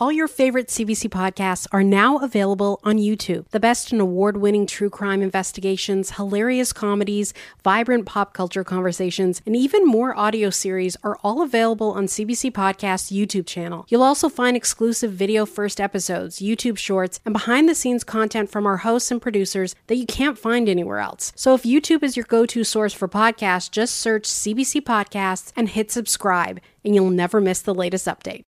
All 0.00 0.12
your 0.12 0.28
favorite 0.28 0.68
CBC 0.68 1.10
podcasts 1.10 1.66
are 1.72 1.82
now 1.82 2.18
available 2.18 2.78
on 2.84 2.98
YouTube. 2.98 3.48
The 3.48 3.58
best 3.58 3.92
in 3.92 3.98
award 3.98 4.36
winning 4.36 4.64
true 4.64 4.90
crime 4.90 5.22
investigations, 5.22 6.12
hilarious 6.12 6.72
comedies, 6.72 7.34
vibrant 7.64 8.06
pop 8.06 8.32
culture 8.32 8.62
conversations, 8.62 9.42
and 9.44 9.56
even 9.56 9.84
more 9.84 10.16
audio 10.16 10.50
series 10.50 10.96
are 11.02 11.18
all 11.24 11.42
available 11.42 11.90
on 11.90 12.06
CBC 12.06 12.52
Podcast's 12.52 13.10
YouTube 13.10 13.44
channel. 13.44 13.86
You'll 13.88 14.04
also 14.04 14.28
find 14.28 14.56
exclusive 14.56 15.10
video 15.10 15.44
first 15.44 15.80
episodes, 15.80 16.38
YouTube 16.38 16.78
shorts, 16.78 17.18
and 17.24 17.32
behind 17.32 17.68
the 17.68 17.74
scenes 17.74 18.04
content 18.04 18.52
from 18.52 18.66
our 18.66 18.76
hosts 18.76 19.10
and 19.10 19.20
producers 19.20 19.74
that 19.88 19.96
you 19.96 20.06
can't 20.06 20.38
find 20.38 20.68
anywhere 20.68 21.00
else. 21.00 21.32
So 21.34 21.54
if 21.54 21.64
YouTube 21.64 22.04
is 22.04 22.16
your 22.16 22.26
go 22.26 22.46
to 22.46 22.62
source 22.62 22.92
for 22.92 23.08
podcasts, 23.08 23.68
just 23.68 23.96
search 23.96 24.26
CBC 24.26 24.80
Podcasts 24.82 25.50
and 25.56 25.68
hit 25.68 25.90
subscribe, 25.90 26.60
and 26.84 26.94
you'll 26.94 27.10
never 27.10 27.40
miss 27.40 27.60
the 27.60 27.74
latest 27.74 28.06
update. 28.06 28.44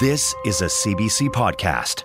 This 0.00 0.34
is 0.44 0.60
a 0.60 0.64
CBC 0.64 1.28
podcast. 1.28 2.02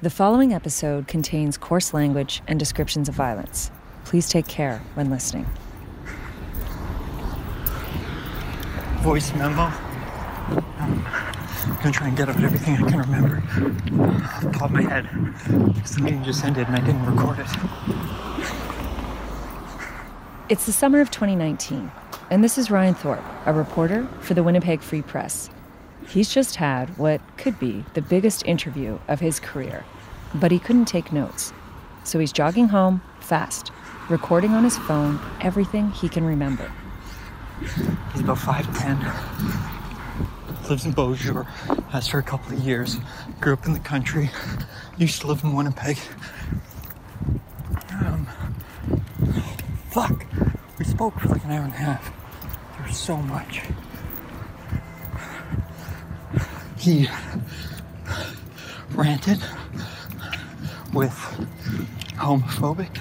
The 0.00 0.08
following 0.08 0.54
episode 0.54 1.08
contains 1.08 1.58
coarse 1.58 1.92
language 1.92 2.40
and 2.48 2.58
descriptions 2.58 3.10
of 3.10 3.14
violence. 3.14 3.70
Please 4.06 4.30
take 4.30 4.48
care 4.48 4.80
when 4.94 5.10
listening. 5.10 5.44
Voice 9.02 9.34
memo. 9.34 9.64
Um, 10.78 11.06
I'm 11.66 11.76
gonna 11.82 11.92
try 11.92 12.08
and 12.08 12.16
get 12.16 12.30
out 12.30 12.42
everything 12.42 12.82
I 12.82 12.88
can 12.88 12.98
remember 13.00 13.42
off 14.24 14.42
the 14.42 14.50
top 14.52 14.62
of 14.62 14.70
my 14.70 14.82
head. 14.82 15.06
The 15.46 16.00
meeting 16.00 16.24
just 16.24 16.42
ended 16.46 16.66
and 16.66 16.76
I 16.76 16.80
didn't 16.80 17.04
record 17.04 17.40
it. 17.40 17.46
It's 20.48 20.64
the 20.64 20.72
summer 20.72 21.02
of 21.02 21.10
2019, 21.10 21.90
and 22.30 22.42
this 22.42 22.58
is 22.58 22.70
Ryan 22.70 22.94
Thorpe, 22.94 23.24
a 23.46 23.52
reporter 23.52 24.06
for 24.20 24.34
the 24.34 24.42
Winnipeg 24.42 24.80
Free 24.80 25.02
Press. 25.02 25.50
He's 26.08 26.32
just 26.32 26.56
had 26.56 26.96
what 26.98 27.20
could 27.36 27.58
be 27.58 27.84
the 27.94 28.02
biggest 28.02 28.46
interview 28.46 28.98
of 29.08 29.20
his 29.20 29.40
career, 29.40 29.84
but 30.34 30.50
he 30.50 30.58
couldn't 30.58 30.86
take 30.86 31.12
notes. 31.12 31.52
So 32.04 32.18
he's 32.18 32.32
jogging 32.32 32.68
home 32.68 33.02
fast, 33.20 33.72
recording 34.08 34.52
on 34.52 34.64
his 34.64 34.76
phone 34.78 35.18
everything 35.40 35.90
he 35.90 36.08
can 36.08 36.24
remember. 36.24 36.70
He's 38.12 38.20
about 38.20 38.38
5'10. 38.38 39.00
Lives 40.68 40.86
in 40.86 40.92
Beausejour. 40.94 41.46
Has 41.90 42.08
for 42.08 42.18
a 42.18 42.22
couple 42.22 42.56
of 42.56 42.60
years. 42.60 42.98
Grew 43.40 43.52
up 43.52 43.66
in 43.66 43.72
the 43.72 43.80
country. 43.80 44.30
Used 44.96 45.20
to 45.20 45.26
live 45.26 45.44
in 45.44 45.54
Winnipeg. 45.54 45.98
Um, 47.90 48.26
fuck. 49.90 50.24
Spoke 50.94 51.18
for 51.18 51.28
like 51.30 51.44
an 51.44 51.50
hour 51.50 51.64
and 51.64 51.72
a 51.72 51.76
half. 51.76 52.12
There's 52.78 52.96
so 52.96 53.16
much. 53.16 53.62
He 56.78 57.08
ranted 58.92 59.40
with 60.92 61.12
homophobic 62.14 62.96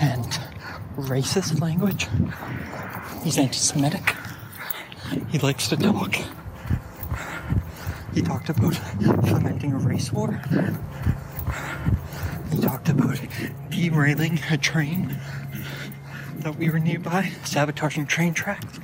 and 0.00 0.24
racist 0.96 1.60
language. 1.60 2.08
He's 3.22 3.36
anti 3.36 3.58
Semitic. 3.58 4.16
He 5.28 5.38
likes 5.38 5.68
to 5.68 5.76
talk. 5.76 6.16
He 8.14 8.22
talked 8.22 8.48
about 8.48 8.74
fomenting 8.74 9.74
a 9.74 9.78
race 9.78 10.10
war. 10.10 10.40
He 12.50 12.58
talked 12.58 12.88
about 12.88 13.20
derailing 13.68 14.40
a 14.50 14.56
train 14.56 15.18
that 16.42 16.56
we 16.56 16.70
were 16.70 16.78
nearby, 16.78 17.32
sabotaging 17.44 18.06
train 18.06 18.34
tracks. 18.34 18.78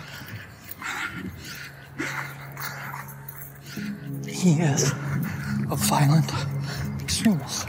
He 4.27 4.53
is 4.61 4.93
a 5.71 5.77
violent 5.77 6.31
extremist. 7.01 7.69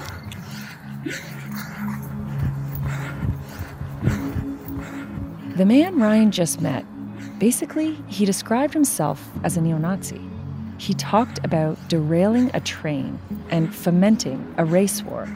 The 5.56 5.66
man 5.66 6.00
Ryan 6.00 6.32
just 6.32 6.62
met, 6.62 6.86
basically, 7.40 7.98
he 8.08 8.26
described 8.26 8.74
himself 8.74 9.30
as 9.44 9.58
a 9.58 9.62
neo 9.62 9.78
Nazi. 9.78 10.22
He 10.78 10.94
talked 10.94 11.44
about 11.44 11.78
derailing 11.90 12.52
a 12.54 12.62
train 12.62 13.20
and 13.50 13.76
fomenting 13.76 14.54
a 14.58 14.64
race 14.64 15.04
war. 15.04 15.28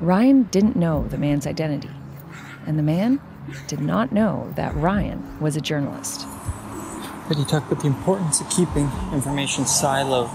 Ryan 0.00 0.42
didn't 0.44 0.76
know 0.76 1.06
the 1.08 1.16
man's 1.16 1.46
identity, 1.46 1.90
and 2.66 2.78
the 2.78 2.82
man 2.82 3.20
did 3.66 3.80
not 3.80 4.12
know 4.12 4.52
that 4.56 4.74
Ryan 4.74 5.40
was 5.40 5.56
a 5.56 5.60
journalist. 5.60 6.26
But 7.28 7.36
he 7.36 7.44
talked 7.44 7.70
about 7.70 7.80
the 7.82 7.88
importance 7.88 8.40
of 8.40 8.48
keeping 8.50 8.90
information 9.12 9.64
siloed 9.64 10.30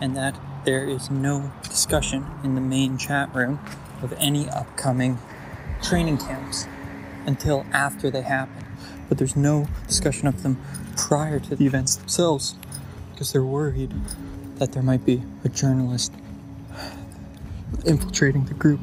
and 0.00 0.16
that 0.16 0.38
there 0.64 0.84
is 0.84 1.10
no 1.10 1.52
discussion 1.62 2.26
in 2.44 2.54
the 2.54 2.60
main 2.60 2.98
chat 2.98 3.34
room 3.34 3.60
of 4.02 4.12
any 4.18 4.48
upcoming 4.48 5.18
training 5.82 6.18
camps 6.18 6.66
until 7.26 7.66
after 7.72 8.10
they 8.10 8.22
happen. 8.22 8.64
But 9.08 9.18
there's 9.18 9.36
no 9.36 9.68
discussion 9.86 10.26
of 10.26 10.42
them 10.42 10.58
prior 10.96 11.38
to 11.40 11.56
the 11.56 11.66
events 11.66 11.96
themselves 11.96 12.54
because 13.12 13.32
they're 13.32 13.42
worried 13.42 13.92
that 14.56 14.72
there 14.72 14.82
might 14.82 15.04
be 15.04 15.22
a 15.44 15.48
journalist 15.48 16.12
infiltrating 17.84 18.44
the 18.46 18.54
group. 18.54 18.80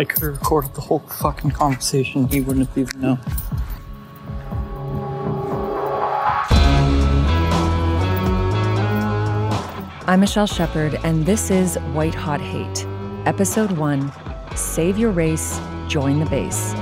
I 0.00 0.04
could 0.04 0.22
have 0.22 0.32
recorded 0.34 0.74
the 0.74 0.80
whole 0.80 1.00
fucking 1.00 1.50
conversation. 1.50 2.28
He 2.28 2.40
wouldn't 2.40 2.68
have 2.68 2.78
even 2.78 3.00
known. 3.00 3.18
I'm 10.06 10.20
Michelle 10.20 10.46
Shepard, 10.46 11.00
and 11.02 11.26
this 11.26 11.50
is 11.50 11.76
White 11.92 12.14
Hot 12.14 12.40
Hate, 12.40 12.86
Episode 13.26 13.72
1 13.72 14.12
Save 14.54 14.98
Your 14.98 15.10
Race, 15.10 15.60
Join 15.88 16.20
the 16.20 16.26
Base. 16.26 16.74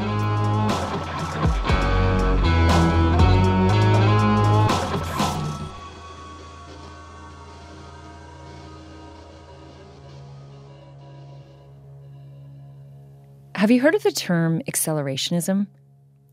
Have 13.56 13.70
you 13.70 13.80
heard 13.80 13.94
of 13.94 14.02
the 14.02 14.12
term 14.12 14.60
accelerationism? 14.68 15.66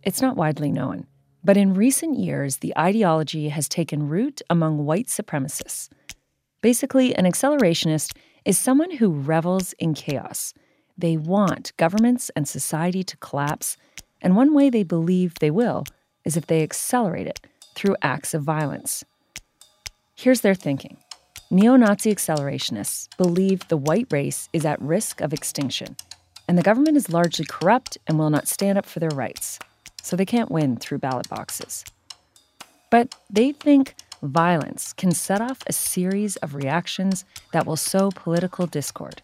It's 0.04 0.22
not 0.22 0.36
widely 0.36 0.74
known, 0.74 1.08
but 1.42 1.56
in 1.56 1.74
recent 1.74 2.20
years, 2.20 2.58
the 2.58 2.78
ideology 2.78 3.48
has 3.48 3.70
taken 3.70 4.10
root 4.10 4.42
among 4.50 4.84
white 4.84 5.08
supremacists. 5.08 5.88
Basically, 6.60 7.16
an 7.16 7.24
accelerationist 7.24 8.12
is 8.44 8.58
someone 8.58 8.92
who 8.92 9.10
revels 9.10 9.72
in 9.80 9.94
chaos. 9.94 10.54
They 10.98 11.16
want 11.16 11.72
governments 11.78 12.30
and 12.36 12.46
society 12.46 13.06
to 13.06 13.16
collapse, 13.16 13.78
and 14.22 14.36
one 14.36 14.54
way 14.54 14.70
they 14.70 14.84
believe 14.84 15.36
they 15.36 15.50
will 15.50 15.86
is 16.26 16.36
if 16.36 16.48
they 16.48 16.62
accelerate 16.62 17.28
it 17.28 17.40
through 17.74 17.96
acts 18.02 18.34
of 18.34 18.44
violence. 18.44 19.06
Here's 20.14 20.42
their 20.42 20.56
thinking 20.56 20.98
Neo 21.50 21.78
Nazi 21.78 22.14
accelerationists 22.14 23.08
believe 23.16 23.66
the 23.70 23.78
white 23.78 24.08
race 24.12 24.50
is 24.52 24.66
at 24.66 24.82
risk 24.82 25.22
of 25.22 25.32
extinction, 25.32 25.96
and 26.48 26.58
the 26.58 26.64
government 26.64 26.98
is 26.98 27.10
largely 27.10 27.46
corrupt 27.46 27.98
and 28.08 28.20
will 28.20 28.30
not 28.30 28.48
stand 28.48 28.78
up 28.78 28.86
for 28.86 29.00
their 29.00 29.10
rights, 29.10 29.60
so 30.02 30.16
they 30.16 30.26
can't 30.26 30.52
win 30.52 30.78
through 30.78 31.00
ballot 31.00 31.30
boxes. 31.30 31.86
But 32.90 33.16
they 33.30 33.52
think 33.52 33.96
violence 34.22 34.94
can 34.94 35.12
set 35.12 35.42
off 35.42 35.60
a 35.68 35.74
series 35.74 36.36
of 36.38 36.56
reactions 36.56 37.26
that 37.52 37.66
will 37.66 37.76
sow 37.76 38.12
political 38.12 38.68
discord. 38.68 39.22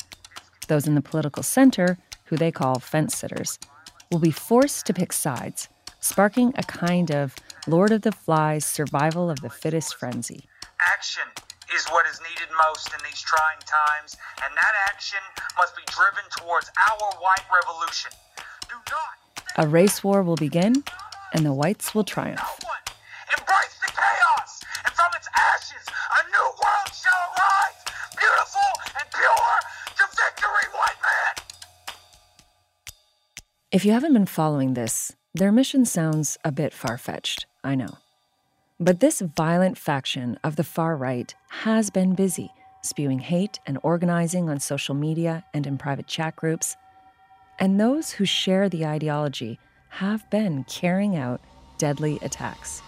Those 0.67 0.87
in 0.87 0.95
the 0.95 1.01
political 1.01 1.43
center, 1.43 1.97
who 2.25 2.37
they 2.37 2.51
call 2.51 2.79
fence 2.79 3.15
sitters, 3.15 3.59
will 4.11 4.19
be 4.19 4.31
forced 4.31 4.85
to 4.87 4.93
pick 4.93 5.13
sides, 5.13 5.69
sparking 5.99 6.53
a 6.57 6.63
kind 6.63 7.11
of 7.11 7.35
Lord 7.67 7.91
of 7.91 8.01
the 8.01 8.11
Flies 8.11 8.65
survival 8.65 9.29
of 9.29 9.41
the 9.41 9.49
fittest 9.49 9.95
frenzy. 9.95 10.45
Action 10.79 11.23
is 11.75 11.85
what 11.89 12.05
is 12.07 12.19
needed 12.21 12.49
most 12.65 12.89
in 12.93 12.99
these 13.03 13.21
trying 13.21 13.61
times, 13.65 14.17
and 14.43 14.51
that 14.55 14.75
action 14.89 15.19
must 15.57 15.75
be 15.75 15.83
driven 15.87 16.23
towards 16.37 16.71
our 16.89 17.05
white 17.21 17.45
revolution. 17.53 18.11
Do 18.69 18.75
not 18.89 19.65
A 19.65 19.67
race 19.67 20.03
war 20.03 20.23
will 20.23 20.35
begin, 20.35 20.83
and 21.33 21.45
the 21.45 21.53
whites 21.53 21.93
will 21.93 22.03
triumph. 22.03 22.41
embrace 23.37 23.75
the 23.85 23.91
chaos, 23.91 24.61
and 24.85 24.93
from 24.93 25.11
its 25.15 25.27
ashes, 25.37 25.85
a 25.87 26.21
new 26.33 26.47
world 26.61 26.91
shall 26.93 27.21
arise, 27.37 27.79
beautiful 28.17 28.69
and 28.97 29.07
pure 29.11 29.55
to 29.97 30.03
victory, 30.15 30.67
white 30.73 30.99
man. 31.05 31.35
If 33.71 33.85
you 33.85 33.91
haven't 33.91 34.13
been 34.13 34.25
following 34.25 34.73
this, 34.73 35.11
their 35.33 35.51
mission 35.51 35.85
sounds 35.85 36.37
a 36.43 36.51
bit 36.51 36.73
far 36.73 36.97
fetched, 36.97 37.45
I 37.63 37.75
know. 37.75 37.97
But 38.81 39.01
this 39.01 39.19
violent 39.19 39.77
faction 39.77 40.39
of 40.41 40.55
the 40.55 40.63
far 40.63 40.95
right 40.95 41.35
has 41.49 41.89
been 41.89 42.15
busy, 42.15 42.53
spewing 42.81 43.19
hate 43.19 43.59
and 43.65 43.77
organizing 43.83 44.49
on 44.49 44.61
social 44.61 44.95
media 44.95 45.43
and 45.53 45.67
in 45.67 45.77
private 45.77 46.07
chat 46.07 46.37
groups. 46.37 46.77
And 47.59 47.77
those 47.77 48.11
who 48.11 48.23
share 48.23 48.69
the 48.69 48.85
ideology 48.85 49.59
have 49.89 50.29
been 50.29 50.63
carrying 50.63 51.17
out 51.17 51.41
deadly 51.77 52.19
attacks. 52.21 52.81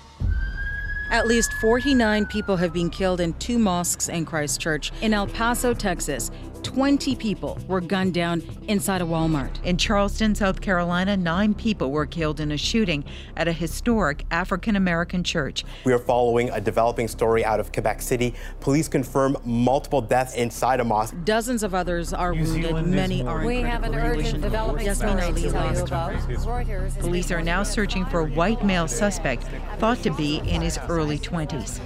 At 1.10 1.28
least 1.28 1.52
49 1.60 2.26
people 2.28 2.56
have 2.56 2.72
been 2.72 2.90
killed 2.90 3.20
in 3.20 3.34
two 3.34 3.60
mosques 3.60 4.08
in 4.08 4.24
Christchurch. 4.24 4.94
In 5.02 5.14
El 5.14 5.28
Paso, 5.28 5.74
Texas, 5.74 6.32
20 6.64 7.16
people 7.16 7.58
were 7.68 7.82
gunned 7.82 8.14
down 8.14 8.44
inside 8.68 9.02
a 9.02 9.06
Walmart. 9.06 9.64
In 9.64 9.78
Charleston, 9.78 10.36
South 10.36 10.62
Carolina, 10.62 11.18
nine 11.18 11.54
people 11.54 11.92
were 11.92 12.06
killed 12.06 12.40
in 12.40 12.52
a 12.52 12.58
shooting 12.58 13.04
at 13.36 13.48
a 13.48 13.52
historic 13.52 14.26
African 14.32 14.76
American 14.76 15.24
church. 15.24 15.64
We 15.86 15.94
are 15.94 16.00
following 16.00 16.50
a 16.50 16.62
developing 16.62 17.08
story 17.08 17.44
out 17.44 17.60
of 17.60 17.72
Quebec 17.72 18.02
City. 18.02 18.36
Police 18.60 18.88
confirm 18.88 19.38
multiple 19.44 20.02
deaths 20.02 20.36
inside 20.36 20.80
a 20.80 20.84
mosque. 20.84 21.16
Dozens 21.24 21.64
of 21.64 21.74
others 21.74 22.14
are 22.14 22.34
wounded. 22.34 22.86
Many 22.86 23.24
are 23.24 23.42
in 23.42 23.48
We 23.48 23.62
have 23.62 23.84
an 23.84 23.96
urgent 23.96 24.42
developing 24.42 24.94
story 24.94 25.34
to 25.34 25.52
tell 25.52 25.74
you 25.74 25.84
about. 25.84 26.14
Reuters 26.14 27.00
Police 27.00 27.32
are 27.32 27.42
now 27.42 27.64
searching 27.64 28.06
for 28.06 28.22
a 28.22 28.26
white 28.26 28.64
male 28.64 28.88
suspect 28.88 29.44
thought 29.78 30.02
to 30.04 30.14
be 30.14 30.38
in 30.38 30.62
his 30.62 30.78
early 30.90 31.18
20s. 31.18 31.80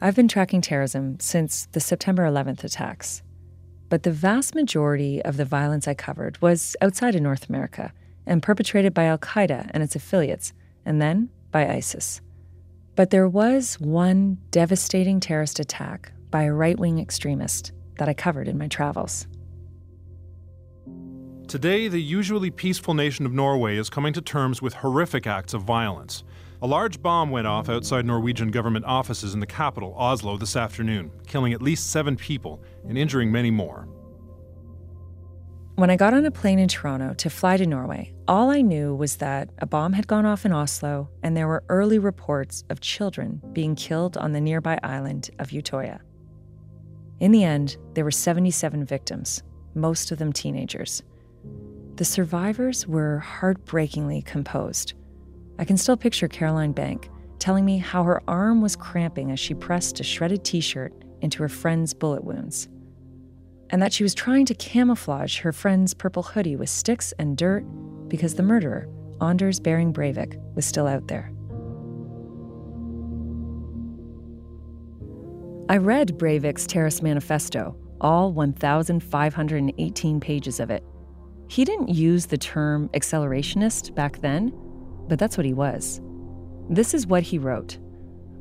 I've 0.00 0.14
been 0.14 0.28
tracking 0.28 0.60
terrorism 0.60 1.18
since 1.18 1.66
the 1.72 1.80
September 1.80 2.22
11th 2.22 2.62
attacks. 2.62 3.22
But 3.88 4.04
the 4.04 4.12
vast 4.12 4.54
majority 4.54 5.20
of 5.24 5.36
the 5.36 5.44
violence 5.44 5.88
I 5.88 5.94
covered 5.94 6.40
was 6.40 6.76
outside 6.80 7.16
of 7.16 7.22
North 7.22 7.48
America 7.48 7.92
and 8.24 8.40
perpetrated 8.40 8.94
by 8.94 9.04
Al 9.04 9.18
Qaeda 9.18 9.70
and 9.74 9.82
its 9.82 9.96
affiliates, 9.96 10.52
and 10.84 11.02
then 11.02 11.30
by 11.50 11.66
ISIS. 11.68 12.20
But 12.94 13.10
there 13.10 13.28
was 13.28 13.80
one 13.80 14.38
devastating 14.52 15.18
terrorist 15.18 15.58
attack 15.58 16.12
by 16.30 16.44
a 16.44 16.52
right 16.52 16.78
wing 16.78 17.00
extremist 17.00 17.72
that 17.96 18.08
I 18.08 18.14
covered 18.14 18.46
in 18.46 18.58
my 18.58 18.68
travels. 18.68 19.26
Today, 21.48 21.88
the 21.88 22.00
usually 22.00 22.50
peaceful 22.50 22.94
nation 22.94 23.24
of 23.26 23.32
Norway 23.32 23.78
is 23.78 23.88
coming 23.88 24.12
to 24.12 24.20
terms 24.20 24.60
with 24.60 24.74
horrific 24.74 25.26
acts 25.26 25.54
of 25.54 25.62
violence. 25.62 26.22
A 26.60 26.66
large 26.66 27.00
bomb 27.00 27.30
went 27.30 27.46
off 27.46 27.68
outside 27.68 28.04
Norwegian 28.04 28.50
government 28.50 28.84
offices 28.84 29.32
in 29.32 29.38
the 29.38 29.46
capital, 29.46 29.94
Oslo, 29.96 30.36
this 30.36 30.56
afternoon, 30.56 31.12
killing 31.24 31.52
at 31.52 31.62
least 31.62 31.90
seven 31.90 32.16
people 32.16 32.60
and 32.88 32.98
injuring 32.98 33.30
many 33.30 33.52
more. 33.52 33.88
When 35.76 35.88
I 35.88 35.94
got 35.94 36.14
on 36.14 36.24
a 36.24 36.32
plane 36.32 36.58
in 36.58 36.66
Toronto 36.66 37.14
to 37.14 37.30
fly 37.30 37.58
to 37.58 37.64
Norway, 37.64 38.12
all 38.26 38.50
I 38.50 38.62
knew 38.62 38.92
was 38.92 39.18
that 39.18 39.50
a 39.58 39.66
bomb 39.66 39.92
had 39.92 40.08
gone 40.08 40.26
off 40.26 40.44
in 40.44 40.52
Oslo 40.52 41.08
and 41.22 41.36
there 41.36 41.46
were 41.46 41.62
early 41.68 42.00
reports 42.00 42.64
of 42.70 42.80
children 42.80 43.40
being 43.52 43.76
killed 43.76 44.16
on 44.16 44.32
the 44.32 44.40
nearby 44.40 44.80
island 44.82 45.30
of 45.38 45.50
Utoya. 45.50 46.00
In 47.20 47.30
the 47.30 47.44
end, 47.44 47.76
there 47.94 48.02
were 48.02 48.10
77 48.10 48.84
victims, 48.84 49.44
most 49.76 50.10
of 50.10 50.18
them 50.18 50.32
teenagers. 50.32 51.04
The 51.94 52.04
survivors 52.04 52.84
were 52.88 53.20
heartbreakingly 53.20 54.22
composed. 54.22 54.94
I 55.58 55.64
can 55.64 55.76
still 55.76 55.96
picture 55.96 56.28
Caroline 56.28 56.72
Bank 56.72 57.10
telling 57.38 57.64
me 57.64 57.78
how 57.78 58.04
her 58.04 58.22
arm 58.28 58.60
was 58.60 58.76
cramping 58.76 59.30
as 59.30 59.40
she 59.40 59.54
pressed 59.54 60.00
a 60.00 60.04
shredded 60.04 60.44
t 60.44 60.60
shirt 60.60 60.92
into 61.20 61.42
her 61.42 61.48
friend's 61.48 61.94
bullet 61.94 62.22
wounds, 62.22 62.68
and 63.70 63.82
that 63.82 63.92
she 63.92 64.02
was 64.02 64.14
trying 64.14 64.44
to 64.46 64.54
camouflage 64.54 65.40
her 65.40 65.52
friend's 65.52 65.94
purple 65.94 66.22
hoodie 66.22 66.56
with 66.56 66.68
sticks 66.68 67.12
and 67.18 67.36
dirt 67.36 67.64
because 68.08 68.34
the 68.34 68.42
murderer, 68.42 68.88
Anders 69.20 69.58
Behring 69.60 69.92
Breivik, 69.92 70.40
was 70.54 70.64
still 70.64 70.86
out 70.86 71.08
there. 71.08 71.32
I 75.68 75.76
read 75.76 76.16
Breivik's 76.18 76.66
terrorist 76.66 77.02
manifesto, 77.02 77.76
all 78.00 78.32
1,518 78.32 80.20
pages 80.20 80.60
of 80.60 80.70
it. 80.70 80.82
He 81.48 81.64
didn't 81.64 81.88
use 81.88 82.26
the 82.26 82.38
term 82.38 82.88
accelerationist 82.90 83.94
back 83.94 84.20
then, 84.20 84.52
but 85.08 85.18
that's 85.18 85.36
what 85.36 85.46
he 85.46 85.54
was. 85.54 86.00
This 86.68 86.94
is 86.94 87.06
what 87.06 87.22
he 87.22 87.38
wrote 87.38 87.78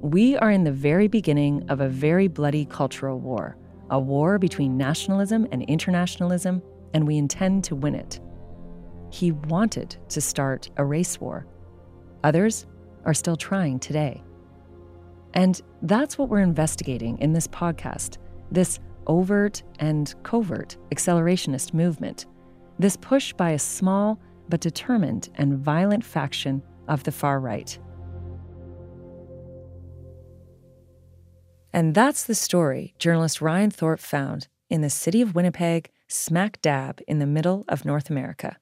We 0.01 0.37
are 0.37 0.51
in 0.51 0.63
the 0.63 0.71
very 0.71 1.07
beginning 1.07 1.69
of 1.69 1.81
a 1.81 1.89
very 1.89 2.27
bloody 2.27 2.65
cultural 2.65 3.19
war, 3.19 3.57
a 3.89 3.99
war 3.99 4.37
between 4.37 4.77
nationalism 4.77 5.47
and 5.51 5.63
internationalism, 5.63 6.61
and 6.93 7.07
we 7.07 7.17
intend 7.17 7.63
to 7.65 7.75
win 7.75 7.95
it. 7.95 8.19
He 9.09 9.31
wanted 9.31 9.95
to 10.09 10.21
start 10.21 10.69
a 10.77 10.85
race 10.85 11.19
war. 11.19 11.47
Others 12.23 12.65
are 13.05 13.13
still 13.13 13.37
trying 13.37 13.79
today. 13.79 14.21
And 15.33 15.61
that's 15.81 16.17
what 16.17 16.29
we're 16.29 16.39
investigating 16.39 17.17
in 17.19 17.33
this 17.33 17.47
podcast 17.47 18.17
this 18.51 18.79
overt 19.07 19.61
and 19.79 20.15
covert 20.23 20.77
accelerationist 20.93 21.73
movement, 21.73 22.25
this 22.79 22.95
push 22.97 23.33
by 23.33 23.51
a 23.51 23.59
small 23.59 24.19
but 24.49 24.61
determined 24.61 25.29
and 25.35 25.57
violent 25.57 26.03
faction 26.03 26.61
of 26.87 27.03
the 27.03 27.11
far 27.11 27.39
right. 27.39 27.77
And 31.73 31.93
that's 31.93 32.23
the 32.23 32.35
story 32.35 32.95
journalist 32.97 33.41
Ryan 33.41 33.69
Thorpe 33.69 33.99
found 33.99 34.47
in 34.69 34.81
the 34.81 34.89
city 34.89 35.21
of 35.21 35.35
Winnipeg, 35.35 35.89
smack 36.07 36.61
dab 36.61 37.01
in 37.07 37.19
the 37.19 37.25
middle 37.25 37.65
of 37.67 37.85
North 37.85 38.09
America. 38.09 38.57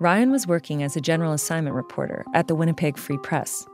Ryan 0.00 0.30
was 0.32 0.46
working 0.48 0.82
as 0.82 0.96
a 0.96 1.00
general 1.00 1.32
assignment 1.32 1.76
reporter 1.76 2.24
at 2.34 2.48
the 2.48 2.56
Winnipeg 2.56 2.98
Free 2.98 3.18
Press. 3.18 3.64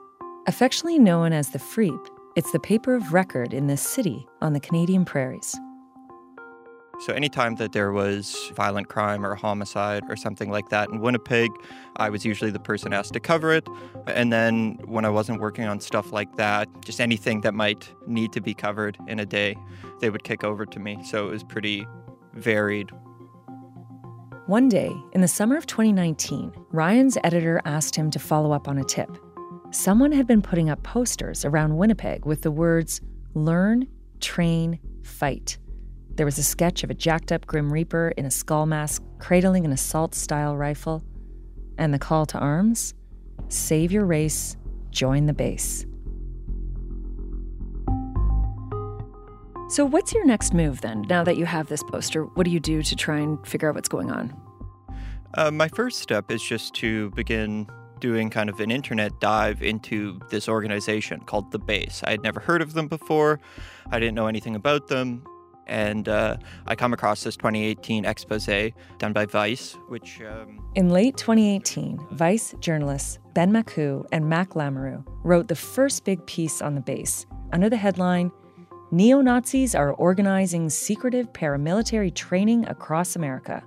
Affectionately 0.46 0.98
known 0.98 1.32
as 1.32 1.50
the 1.50 1.58
Freep, 1.58 2.06
it's 2.36 2.52
the 2.52 2.60
paper 2.60 2.94
of 2.94 3.12
record 3.12 3.54
in 3.54 3.66
this 3.66 3.82
city 3.82 4.26
on 4.42 4.52
the 4.52 4.60
Canadian 4.60 5.04
prairies. 5.04 5.58
So, 7.00 7.12
anytime 7.12 7.54
that 7.56 7.72
there 7.72 7.92
was 7.92 8.50
violent 8.56 8.88
crime 8.88 9.24
or 9.24 9.36
homicide 9.36 10.02
or 10.08 10.16
something 10.16 10.50
like 10.50 10.68
that 10.70 10.88
in 10.88 11.00
Winnipeg, 11.00 11.50
I 11.96 12.10
was 12.10 12.24
usually 12.24 12.50
the 12.50 12.58
person 12.58 12.92
asked 12.92 13.12
to 13.12 13.20
cover 13.20 13.52
it. 13.52 13.68
And 14.08 14.32
then 14.32 14.80
when 14.84 15.04
I 15.04 15.08
wasn't 15.08 15.40
working 15.40 15.64
on 15.64 15.78
stuff 15.78 16.12
like 16.12 16.34
that, 16.36 16.68
just 16.84 17.00
anything 17.00 17.42
that 17.42 17.54
might 17.54 17.92
need 18.08 18.32
to 18.32 18.40
be 18.40 18.52
covered 18.52 18.98
in 19.06 19.20
a 19.20 19.26
day, 19.26 19.56
they 20.00 20.10
would 20.10 20.24
kick 20.24 20.42
over 20.42 20.66
to 20.66 20.80
me. 20.80 20.98
So, 21.04 21.28
it 21.28 21.30
was 21.30 21.44
pretty 21.44 21.86
varied. 22.34 22.90
One 24.46 24.68
day, 24.68 24.90
in 25.12 25.20
the 25.20 25.28
summer 25.28 25.56
of 25.56 25.66
2019, 25.66 26.52
Ryan's 26.72 27.18
editor 27.22 27.60
asked 27.64 27.94
him 27.94 28.10
to 28.10 28.18
follow 28.18 28.50
up 28.50 28.66
on 28.66 28.78
a 28.78 28.84
tip. 28.84 29.10
Someone 29.70 30.10
had 30.10 30.26
been 30.26 30.42
putting 30.42 30.70
up 30.70 30.82
posters 30.82 31.44
around 31.44 31.76
Winnipeg 31.76 32.24
with 32.24 32.42
the 32.42 32.50
words 32.50 33.02
learn, 33.34 33.86
train, 34.20 34.80
fight. 35.02 35.58
There 36.18 36.26
was 36.26 36.36
a 36.36 36.42
sketch 36.42 36.82
of 36.82 36.90
a 36.90 36.94
jacked 36.94 37.30
up 37.30 37.46
Grim 37.46 37.72
Reaper 37.72 38.12
in 38.16 38.26
a 38.26 38.30
skull 38.32 38.66
mask 38.66 39.04
cradling 39.20 39.64
an 39.64 39.70
assault 39.70 40.16
style 40.16 40.56
rifle. 40.56 41.04
And 41.78 41.94
the 41.94 41.98
call 42.00 42.26
to 42.26 42.38
arms 42.38 42.94
save 43.50 43.92
your 43.92 44.04
race, 44.04 44.56
join 44.90 45.26
the 45.26 45.32
base. 45.32 45.86
So, 49.68 49.84
what's 49.84 50.12
your 50.12 50.26
next 50.26 50.52
move 50.52 50.80
then, 50.80 51.02
now 51.02 51.22
that 51.22 51.36
you 51.36 51.46
have 51.46 51.68
this 51.68 51.84
poster? 51.84 52.24
What 52.24 52.42
do 52.46 52.50
you 52.50 52.58
do 52.58 52.82
to 52.82 52.96
try 52.96 53.20
and 53.20 53.46
figure 53.46 53.68
out 53.68 53.76
what's 53.76 53.88
going 53.88 54.10
on? 54.10 54.34
Uh, 55.34 55.52
my 55.52 55.68
first 55.68 56.00
step 56.00 56.32
is 56.32 56.42
just 56.42 56.74
to 56.74 57.10
begin 57.10 57.68
doing 58.00 58.28
kind 58.28 58.50
of 58.50 58.58
an 58.58 58.72
internet 58.72 59.20
dive 59.20 59.62
into 59.62 60.18
this 60.30 60.48
organization 60.48 61.20
called 61.20 61.52
The 61.52 61.60
Base. 61.60 62.02
I 62.02 62.10
had 62.10 62.22
never 62.22 62.40
heard 62.40 62.60
of 62.60 62.72
them 62.72 62.88
before, 62.88 63.38
I 63.92 64.00
didn't 64.00 64.16
know 64.16 64.26
anything 64.26 64.56
about 64.56 64.88
them. 64.88 65.22
And 65.68 66.08
uh, 66.08 66.38
I 66.66 66.74
come 66.74 66.92
across 66.92 67.22
this 67.22 67.36
2018 67.36 68.04
expose 68.04 68.48
done 68.98 69.12
by 69.12 69.26
Vice, 69.26 69.76
which. 69.88 70.20
Um, 70.22 70.60
In 70.74 70.90
late 70.90 71.16
2018, 71.16 71.98
Vice 72.12 72.54
journalists 72.60 73.18
Ben 73.34 73.52
Makuch 73.52 74.06
and 74.12 74.28
Mack 74.28 74.50
Lamoureux 74.50 75.04
wrote 75.22 75.48
the 75.48 75.54
first 75.54 76.04
big 76.04 76.24
piece 76.26 76.62
on 76.62 76.74
the 76.74 76.80
base 76.80 77.26
under 77.52 77.68
the 77.68 77.76
headline 77.76 78.30
Neo 78.90 79.20
Nazis 79.20 79.74
are 79.74 79.92
organizing 79.92 80.70
secretive 80.70 81.30
paramilitary 81.34 82.14
training 82.14 82.66
across 82.68 83.16
America. 83.16 83.62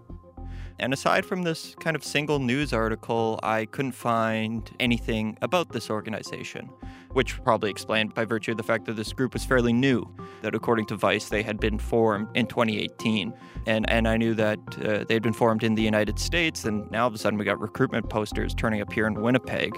And 0.81 0.93
aside 0.93 1.27
from 1.27 1.43
this 1.43 1.75
kind 1.79 1.95
of 1.95 2.03
single 2.03 2.39
news 2.39 2.73
article, 2.73 3.39
I 3.43 3.65
couldn't 3.65 3.91
find 3.91 4.67
anything 4.79 5.37
about 5.43 5.71
this 5.71 5.91
organization, 5.91 6.71
which 7.11 7.41
probably 7.43 7.69
explained 7.69 8.15
by 8.15 8.25
virtue 8.25 8.51
of 8.51 8.57
the 8.57 8.63
fact 8.63 8.85
that 8.85 8.95
this 8.95 9.13
group 9.13 9.33
was 9.33 9.45
fairly 9.45 9.73
new, 9.73 10.03
that 10.41 10.55
according 10.55 10.87
to 10.87 10.95
Vice, 10.95 11.29
they 11.29 11.43
had 11.43 11.59
been 11.59 11.77
formed 11.77 12.35
in 12.35 12.47
2018. 12.47 13.31
And, 13.67 13.87
and 13.91 14.07
I 14.07 14.17
knew 14.17 14.33
that 14.33 14.57
uh, 14.83 15.03
they'd 15.07 15.21
been 15.21 15.33
formed 15.33 15.63
in 15.63 15.75
the 15.75 15.83
United 15.83 16.17
States, 16.17 16.65
and 16.65 16.89
now 16.89 17.03
all 17.03 17.09
of 17.09 17.13
a 17.13 17.19
sudden 17.19 17.37
we 17.37 17.45
got 17.45 17.59
recruitment 17.59 18.09
posters 18.09 18.55
turning 18.55 18.81
up 18.81 18.91
here 18.91 19.05
in 19.05 19.21
Winnipeg. 19.21 19.77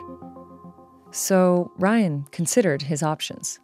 So 1.12 1.74
Ryan 1.78 2.28
considered 2.32 2.84
his 2.84 3.04
options. 3.04 3.60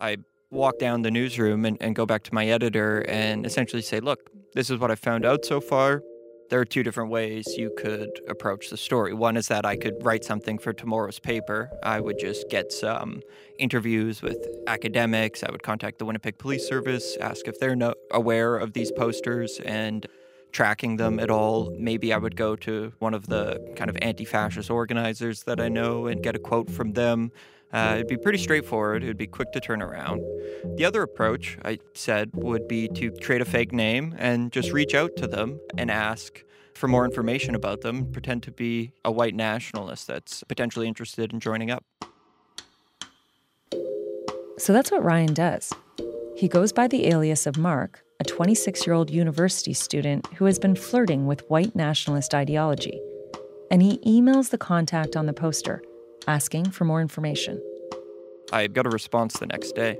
I 0.00 0.16
walk 0.50 0.78
down 0.78 1.02
the 1.02 1.10
newsroom 1.10 1.64
and, 1.64 1.76
and 1.80 1.94
go 1.94 2.06
back 2.06 2.22
to 2.24 2.34
my 2.34 2.46
editor 2.46 3.00
and 3.08 3.44
essentially 3.44 3.82
say, 3.82 4.00
look, 4.00 4.30
this 4.54 4.70
is 4.70 4.78
what 4.78 4.90
I 4.90 4.94
found 4.94 5.24
out 5.24 5.44
so 5.44 5.60
far. 5.60 6.02
There 6.48 6.60
are 6.60 6.64
two 6.64 6.84
different 6.84 7.10
ways 7.10 7.44
you 7.56 7.74
could 7.76 8.08
approach 8.28 8.70
the 8.70 8.76
story. 8.76 9.12
One 9.12 9.36
is 9.36 9.48
that 9.48 9.66
I 9.66 9.76
could 9.76 9.94
write 10.02 10.22
something 10.22 10.58
for 10.58 10.72
tomorrow's 10.72 11.18
paper. 11.18 11.68
I 11.82 11.98
would 11.98 12.20
just 12.20 12.48
get 12.48 12.70
some 12.70 13.20
interviews 13.58 14.22
with 14.22 14.38
academics. 14.68 15.42
I 15.42 15.50
would 15.50 15.64
contact 15.64 15.98
the 15.98 16.04
Winnipeg 16.04 16.38
Police 16.38 16.66
Service, 16.68 17.16
ask 17.20 17.48
if 17.48 17.58
they're 17.58 17.74
no- 17.74 17.94
aware 18.12 18.56
of 18.56 18.74
these 18.74 18.92
posters 18.92 19.60
and 19.64 20.06
tracking 20.52 20.98
them 20.98 21.18
at 21.18 21.30
all. 21.30 21.74
Maybe 21.76 22.12
I 22.12 22.16
would 22.18 22.36
go 22.36 22.54
to 22.56 22.92
one 23.00 23.12
of 23.12 23.26
the 23.26 23.74
kind 23.76 23.90
of 23.90 23.98
anti 24.00 24.24
fascist 24.24 24.70
organizers 24.70 25.42
that 25.44 25.60
I 25.60 25.68
know 25.68 26.06
and 26.06 26.22
get 26.22 26.36
a 26.36 26.38
quote 26.38 26.70
from 26.70 26.92
them. 26.92 27.32
Uh, 27.72 27.94
it'd 27.96 28.08
be 28.08 28.16
pretty 28.16 28.38
straightforward. 28.38 29.02
It'd 29.02 29.16
be 29.16 29.26
quick 29.26 29.52
to 29.52 29.60
turn 29.60 29.82
around. 29.82 30.22
The 30.76 30.84
other 30.84 31.02
approach, 31.02 31.58
I 31.64 31.78
said, 31.94 32.30
would 32.34 32.68
be 32.68 32.88
to 32.88 33.10
create 33.22 33.42
a 33.42 33.44
fake 33.44 33.72
name 33.72 34.14
and 34.18 34.52
just 34.52 34.72
reach 34.72 34.94
out 34.94 35.16
to 35.16 35.26
them 35.26 35.60
and 35.76 35.90
ask 35.90 36.42
for 36.74 36.88
more 36.88 37.04
information 37.04 37.54
about 37.54 37.80
them, 37.80 38.10
pretend 38.12 38.42
to 38.44 38.52
be 38.52 38.92
a 39.04 39.10
white 39.10 39.34
nationalist 39.34 40.06
that's 40.06 40.42
potentially 40.44 40.86
interested 40.86 41.32
in 41.32 41.40
joining 41.40 41.70
up. 41.70 41.84
So 44.58 44.72
that's 44.72 44.90
what 44.90 45.02
Ryan 45.02 45.34
does. 45.34 45.72
He 46.36 46.48
goes 46.48 46.72
by 46.72 46.86
the 46.86 47.08
alias 47.08 47.46
of 47.46 47.56
Mark, 47.56 48.04
a 48.20 48.24
26 48.24 48.86
year 48.86 48.94
old 48.94 49.10
university 49.10 49.72
student 49.72 50.26
who 50.34 50.44
has 50.44 50.58
been 50.58 50.76
flirting 50.76 51.26
with 51.26 51.48
white 51.50 51.74
nationalist 51.74 52.34
ideology. 52.34 53.00
And 53.70 53.82
he 53.82 53.98
emails 53.98 54.50
the 54.50 54.58
contact 54.58 55.16
on 55.16 55.26
the 55.26 55.32
poster 55.32 55.82
asking 56.26 56.70
for 56.70 56.84
more 56.84 57.00
information. 57.00 57.62
I 58.52 58.66
got 58.66 58.86
a 58.86 58.90
response 58.90 59.38
the 59.38 59.46
next 59.46 59.72
day. 59.72 59.98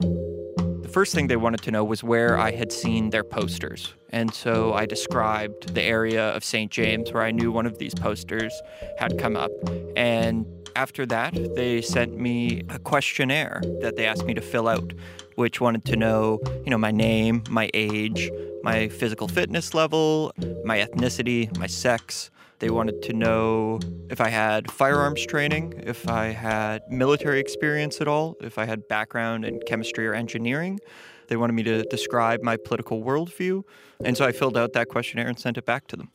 The 0.00 0.90
first 0.92 1.14
thing 1.14 1.26
they 1.26 1.36
wanted 1.36 1.62
to 1.62 1.70
know 1.70 1.84
was 1.84 2.02
where 2.02 2.38
I 2.38 2.52
had 2.52 2.72
seen 2.72 3.10
their 3.10 3.24
posters. 3.24 3.94
And 4.10 4.32
so 4.32 4.72
I 4.72 4.86
described 4.86 5.74
the 5.74 5.82
area 5.82 6.30
of 6.30 6.44
St. 6.44 6.70
James 6.70 7.12
where 7.12 7.22
I 7.22 7.32
knew 7.32 7.52
one 7.52 7.66
of 7.66 7.78
these 7.78 7.94
posters 7.94 8.52
had 8.98 9.18
come 9.18 9.36
up. 9.36 9.50
And 9.96 10.46
after 10.74 11.06
that, 11.06 11.34
they 11.54 11.82
sent 11.82 12.18
me 12.18 12.62
a 12.68 12.78
questionnaire 12.78 13.60
that 13.80 13.96
they 13.96 14.06
asked 14.06 14.24
me 14.24 14.34
to 14.34 14.40
fill 14.40 14.68
out, 14.68 14.92
which 15.34 15.60
wanted 15.60 15.84
to 15.86 15.96
know, 15.96 16.38
you 16.64 16.70
know, 16.70 16.78
my 16.78 16.92
name, 16.92 17.42
my 17.50 17.70
age, 17.74 18.30
my 18.62 18.88
physical 18.88 19.28
fitness 19.28 19.74
level, 19.74 20.32
my 20.64 20.78
ethnicity, 20.78 21.56
my 21.58 21.66
sex, 21.66 22.30
they 22.58 22.70
wanted 22.70 23.02
to 23.02 23.12
know 23.12 23.80
if 24.10 24.20
I 24.20 24.28
had 24.28 24.70
firearms 24.70 25.24
training, 25.26 25.74
if 25.84 26.08
I 26.08 26.26
had 26.26 26.82
military 26.90 27.38
experience 27.38 28.00
at 28.00 28.08
all, 28.08 28.36
if 28.40 28.58
I 28.58 28.64
had 28.64 28.88
background 28.88 29.44
in 29.44 29.60
chemistry 29.66 30.06
or 30.06 30.14
engineering. 30.14 30.80
They 31.28 31.36
wanted 31.36 31.54
me 31.54 31.64
to 31.64 31.82
describe 31.84 32.42
my 32.42 32.56
political 32.56 33.02
worldview. 33.02 33.62
And 34.04 34.16
so 34.16 34.24
I 34.24 34.32
filled 34.32 34.56
out 34.56 34.72
that 34.74 34.88
questionnaire 34.88 35.28
and 35.28 35.38
sent 35.38 35.58
it 35.58 35.66
back 35.66 35.86
to 35.88 35.96
them. 35.96 36.10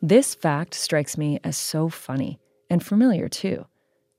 This 0.00 0.34
fact 0.34 0.74
strikes 0.74 1.18
me 1.18 1.38
as 1.44 1.56
so 1.56 1.88
funny 1.88 2.40
and 2.70 2.82
familiar 2.82 3.28
too. 3.28 3.66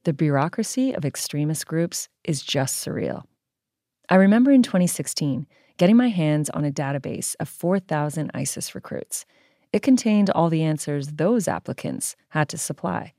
The 0.04 0.14
bureaucracy 0.14 0.94
of 0.94 1.06
extremist 1.06 1.66
groups 1.66 2.10
is 2.24 2.42
just 2.42 2.86
surreal. 2.86 3.24
I 4.10 4.16
remember 4.16 4.52
in 4.52 4.64
2016 4.64 5.48
getting 5.78 5.98
my 5.98 6.10
hands 6.10 6.50
on 6.50 6.66
a 6.66 6.72
database 6.72 7.36
of 7.40 7.50
4,000 7.50 8.32
ISIS 8.34 8.76
recruits. 8.76 9.26
It 9.72 9.82
contained 9.82 10.30
all 10.30 10.50
the 10.50 10.64
answers 10.64 11.08
those 11.08 11.48
applicants 11.48 12.16
had 12.30 12.50
to 12.50 12.58
supply 12.58 13.14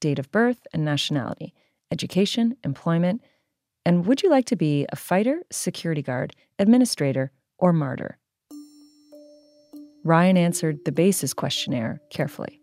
date 0.00 0.18
of 0.18 0.32
birth 0.32 0.66
and 0.72 0.82
nationality, 0.82 1.52
education, 1.92 2.56
employment, 2.64 3.22
and 3.84 4.06
would 4.06 4.22
you 4.22 4.30
like 4.30 4.46
to 4.46 4.56
be 4.56 4.86
a 4.90 4.96
fighter, 4.96 5.42
security 5.50 6.02
guard, 6.02 6.34
administrator, 6.58 7.32
or 7.58 7.72
martyr? 7.72 8.16
Ryan 10.04 10.38
answered 10.38 10.78
the 10.86 10.92
Base's 10.92 11.34
questionnaire 11.34 12.00
carefully. 12.08 12.59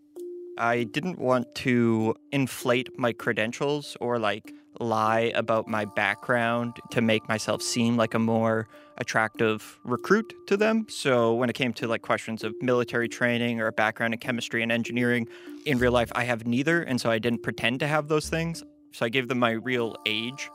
I 0.57 0.83
didn't 0.83 1.19
want 1.19 1.53
to 1.55 2.15
inflate 2.31 2.97
my 2.97 3.13
credentials 3.13 3.97
or 3.99 4.19
like 4.19 4.53
lie 4.79 5.31
about 5.35 5.67
my 5.67 5.85
background 5.85 6.77
to 6.91 7.01
make 7.01 7.27
myself 7.27 7.61
seem 7.61 7.97
like 7.97 8.13
a 8.13 8.19
more 8.19 8.67
attractive 8.97 9.79
recruit 9.83 10.33
to 10.47 10.57
them. 10.57 10.85
So 10.89 11.33
when 11.33 11.49
it 11.49 11.53
came 11.53 11.73
to 11.73 11.87
like 11.87 12.01
questions 12.01 12.43
of 12.43 12.53
military 12.61 13.07
training 13.07 13.59
or 13.59 13.67
a 13.67 13.71
background 13.71 14.13
in 14.13 14.19
chemistry 14.19 14.63
and 14.63 14.71
engineering, 14.71 15.27
in 15.65 15.77
real 15.77 15.91
life 15.91 16.11
I 16.15 16.23
have 16.23 16.45
neither, 16.45 16.81
and 16.81 16.99
so 16.99 17.09
I 17.09 17.19
didn't 17.19 17.43
pretend 17.43 17.79
to 17.81 17.87
have 17.87 18.07
those 18.07 18.29
things. 18.29 18.63
So 18.91 19.05
I 19.05 19.09
gave 19.09 19.27
them 19.27 19.39
my 19.39 19.51
real 19.51 19.95
age. 20.05 20.49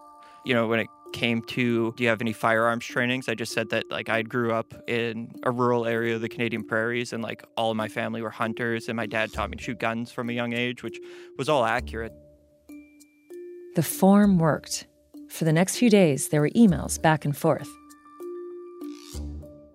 You 0.44 0.54
know, 0.54 0.66
when 0.66 0.80
it 0.80 0.88
came 1.12 1.42
to 1.42 1.92
do 1.96 2.02
you 2.02 2.08
have 2.08 2.20
any 2.20 2.32
firearms 2.32 2.84
trainings 2.84 3.28
i 3.28 3.34
just 3.34 3.52
said 3.52 3.68
that 3.70 3.90
like 3.90 4.08
i 4.08 4.22
grew 4.22 4.52
up 4.52 4.72
in 4.88 5.30
a 5.44 5.50
rural 5.50 5.86
area 5.86 6.14
of 6.14 6.20
the 6.20 6.28
canadian 6.28 6.64
prairies 6.64 7.12
and 7.12 7.22
like 7.22 7.44
all 7.56 7.70
of 7.70 7.76
my 7.76 7.88
family 7.88 8.22
were 8.22 8.30
hunters 8.30 8.88
and 8.88 8.96
my 8.96 9.06
dad 9.06 9.32
taught 9.32 9.50
me 9.50 9.56
to 9.56 9.62
shoot 9.62 9.78
guns 9.78 10.10
from 10.10 10.30
a 10.30 10.32
young 10.32 10.52
age 10.52 10.82
which 10.82 10.98
was 11.38 11.48
all 11.48 11.64
accurate 11.64 12.12
the 13.74 13.82
form 13.82 14.38
worked. 14.38 14.86
For 15.28 15.46
the 15.46 15.52
next 15.52 15.76
few 15.76 15.88
days, 15.88 16.28
there 16.28 16.42
were 16.42 16.50
emails 16.50 17.00
back 17.00 17.24
and 17.24 17.34
forth. 17.34 17.70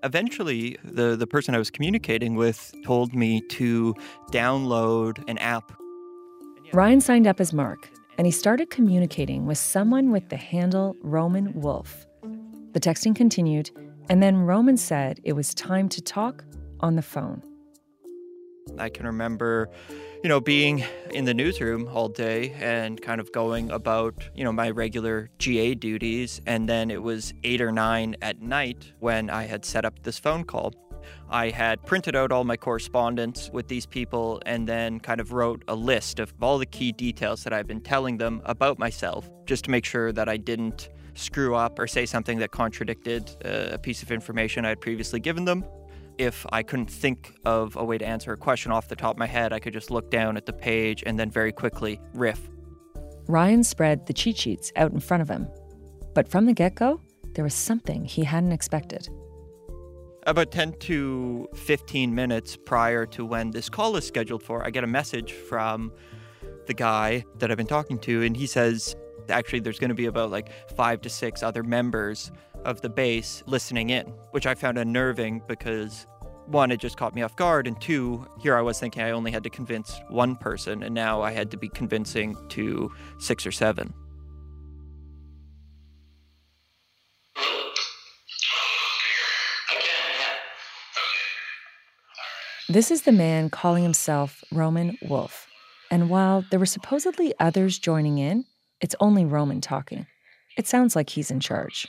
Eventually, 0.03 0.77
the, 0.83 1.15
the 1.15 1.25
person 1.25 1.55
I 1.55 1.57
was 1.57 1.71
communicating 1.71 2.35
with 2.35 2.71
told 2.85 3.15
me 3.15 3.41
to 3.49 3.95
download 4.31 5.27
an 5.27 5.39
app. 5.39 5.71
Ryan 6.73 7.01
signed 7.01 7.25
up 7.25 7.39
as 7.39 7.53
Mark, 7.53 7.89
and 8.17 8.25
he 8.25 8.31
started 8.31 8.69
communicating 8.69 9.45
with 9.45 9.57
someone 9.57 10.11
with 10.11 10.29
the 10.29 10.37
handle 10.37 10.95
Roman 11.01 11.53
Wolf. 11.53 12.05
The 12.73 12.79
texting 12.79 13.15
continued, 13.15 13.69
and 14.09 14.21
then 14.21 14.37
Roman 14.37 14.77
said 14.77 15.19
it 15.23 15.33
was 15.33 15.53
time 15.53 15.89
to 15.89 16.01
talk 16.01 16.43
on 16.79 16.95
the 16.95 17.01
phone. 17.01 17.41
I 18.77 18.89
can 18.89 19.05
remember 19.05 19.69
you 20.23 20.29
know, 20.29 20.41
being 20.41 20.83
in 21.11 21.25
the 21.25 21.33
newsroom 21.33 21.87
all 21.93 22.09
day 22.09 22.53
and 22.59 23.01
kind 23.01 23.21
of 23.21 23.31
going 23.31 23.69
about, 23.71 24.27
you 24.35 24.43
know, 24.43 24.51
my 24.51 24.69
regular 24.69 25.29
GA 25.37 25.75
duties. 25.75 26.41
And 26.45 26.67
then 26.67 26.89
it 26.89 27.03
was 27.03 27.33
eight 27.43 27.61
or 27.61 27.71
nine 27.71 28.15
at 28.21 28.41
night 28.41 28.93
when 28.99 29.29
I 29.29 29.43
had 29.43 29.63
set 29.63 29.85
up 29.85 30.03
this 30.03 30.17
phone 30.17 30.43
call. 30.43 30.73
I 31.29 31.49
had 31.49 31.85
printed 31.85 32.15
out 32.15 32.31
all 32.31 32.43
my 32.43 32.57
correspondence 32.57 33.49
with 33.51 33.67
these 33.67 33.85
people 33.85 34.41
and 34.45 34.67
then 34.67 34.99
kind 34.99 35.19
of 35.19 35.33
wrote 35.33 35.63
a 35.67 35.75
list 35.75 36.19
of 36.19 36.33
all 36.41 36.57
the 36.57 36.65
key 36.65 36.91
details 36.91 37.43
that 37.43 37.53
I've 37.53 37.67
been 37.67 37.81
telling 37.81 38.17
them 38.17 38.41
about 38.45 38.79
myself 38.79 39.29
just 39.45 39.65
to 39.65 39.71
make 39.71 39.85
sure 39.85 40.11
that 40.11 40.29
I 40.29 40.37
didn't 40.37 40.89
screw 41.15 41.55
up 41.55 41.79
or 41.79 41.87
say 41.87 42.05
something 42.05 42.39
that 42.39 42.51
contradicted 42.51 43.35
uh, 43.43 43.73
a 43.73 43.77
piece 43.77 44.03
of 44.03 44.11
information 44.11 44.65
I 44.65 44.69
had 44.69 44.81
previously 44.81 45.19
given 45.19 45.45
them 45.45 45.65
if 46.17 46.45
I 46.51 46.63
couldn't 46.63 46.89
think 46.89 47.35
of 47.45 47.75
a 47.75 47.83
way 47.83 47.97
to 47.97 48.05
answer 48.05 48.33
a 48.33 48.37
question 48.37 48.71
off 48.71 48.87
the 48.87 48.95
top 48.95 49.15
of 49.15 49.17
my 49.17 49.27
head, 49.27 49.53
I 49.53 49.59
could 49.59 49.73
just 49.73 49.91
look 49.91 50.09
down 50.09 50.37
at 50.37 50.45
the 50.45 50.53
page 50.53 51.03
and 51.05 51.19
then 51.19 51.29
very 51.29 51.51
quickly 51.51 51.99
riff. 52.13 52.49
Ryan 53.27 53.63
spread 53.63 54.05
the 54.05 54.13
cheat 54.13 54.37
sheets 54.37 54.71
out 54.75 54.91
in 54.91 54.99
front 54.99 55.21
of 55.21 55.29
him. 55.29 55.47
But 56.13 56.29
from 56.29 56.45
the 56.45 56.53
get 56.53 56.75
go, 56.75 57.01
there 57.33 57.43
was 57.43 57.53
something 57.53 58.05
he 58.05 58.23
hadn't 58.23 58.51
expected. 58.51 59.09
About 60.27 60.51
10 60.51 60.73
to 60.79 61.47
15 61.53 62.13
minutes 62.13 62.57
prior 62.57 63.05
to 63.05 63.23
when 63.23 63.49
this 63.51 63.69
call 63.69 63.95
is 63.95 64.05
scheduled 64.05 64.43
for, 64.43 64.61
I 64.67 64.71
get 64.71 64.83
a 64.83 64.87
message 64.87 65.31
from 65.31 65.93
the 66.65 66.73
guy 66.73 67.23
that 67.37 67.49
I've 67.49 67.55
been 67.55 67.65
talking 67.65 67.97
to, 67.99 68.23
and 68.23 68.35
he 68.35 68.45
says, 68.45 68.93
actually, 69.29 69.61
there's 69.61 69.79
going 69.79 69.87
to 69.87 69.95
be 69.95 70.07
about 70.07 70.29
like 70.29 70.51
five 70.75 70.99
to 71.03 71.09
six 71.09 71.43
other 71.43 71.63
members 71.63 72.29
of 72.65 72.81
the 72.81 72.89
base 72.89 73.41
listening 73.45 73.89
in, 73.89 74.07
which 74.31 74.45
I 74.45 74.53
found 74.53 74.77
unnerving 74.77 75.43
because 75.47 76.05
one, 76.47 76.71
it 76.71 76.81
just 76.81 76.97
caught 76.97 77.15
me 77.15 77.21
off 77.21 77.37
guard, 77.37 77.65
and 77.65 77.79
two, 77.79 78.27
here 78.41 78.57
I 78.57 78.61
was 78.61 78.81
thinking 78.81 79.03
I 79.03 79.11
only 79.11 79.31
had 79.31 79.43
to 79.43 79.49
convince 79.49 79.97
one 80.09 80.35
person, 80.35 80.83
and 80.83 80.93
now 80.93 81.21
I 81.21 81.31
had 81.31 81.51
to 81.51 81.57
be 81.57 81.69
convincing 81.69 82.35
to 82.49 82.91
six 83.17 83.47
or 83.47 83.53
seven. 83.53 83.93
This 92.69 92.91
is 92.91 93.03
the 93.03 93.13
man 93.13 93.49
calling 93.49 93.83
himself 93.83 94.43
Roman 94.51 94.97
Wolf. 95.01 95.47
And 95.89 96.09
while 96.09 96.43
there 96.51 96.59
were 96.59 96.65
supposedly 96.65 97.33
others 97.39 97.79
joining 97.79 98.17
in, 98.17 98.43
it's 98.81 98.95
only 98.99 99.23
Roman 99.23 99.61
talking. 99.61 100.05
It 100.57 100.67
sounds 100.67 100.93
like 100.93 101.09
he's 101.09 101.31
in 101.31 101.39
charge. 101.39 101.87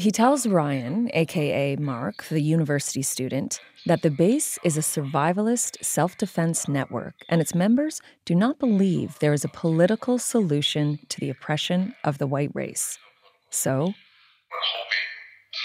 He 0.00 0.10
tells 0.10 0.46
Ryan, 0.46 1.10
aka 1.12 1.76
Mark, 1.76 2.24
the 2.30 2.40
university 2.40 3.02
student, 3.02 3.60
that 3.84 4.00
the 4.00 4.10
base 4.10 4.58
is 4.64 4.78
a 4.78 4.80
survivalist 4.80 5.84
self 5.84 6.16
defense 6.16 6.66
network 6.66 7.12
and 7.28 7.42
its 7.42 7.54
members 7.54 8.00
do 8.24 8.34
not 8.34 8.58
believe 8.58 9.18
there 9.18 9.34
is 9.34 9.44
a 9.44 9.48
political 9.48 10.18
solution 10.18 11.00
to 11.10 11.20
the 11.20 11.28
oppression 11.28 11.94
of 12.02 12.16
the 12.16 12.26
white 12.26 12.50
race. 12.54 12.98
So, 13.50 13.76
we're 13.76 14.64
hoping 14.72 15.04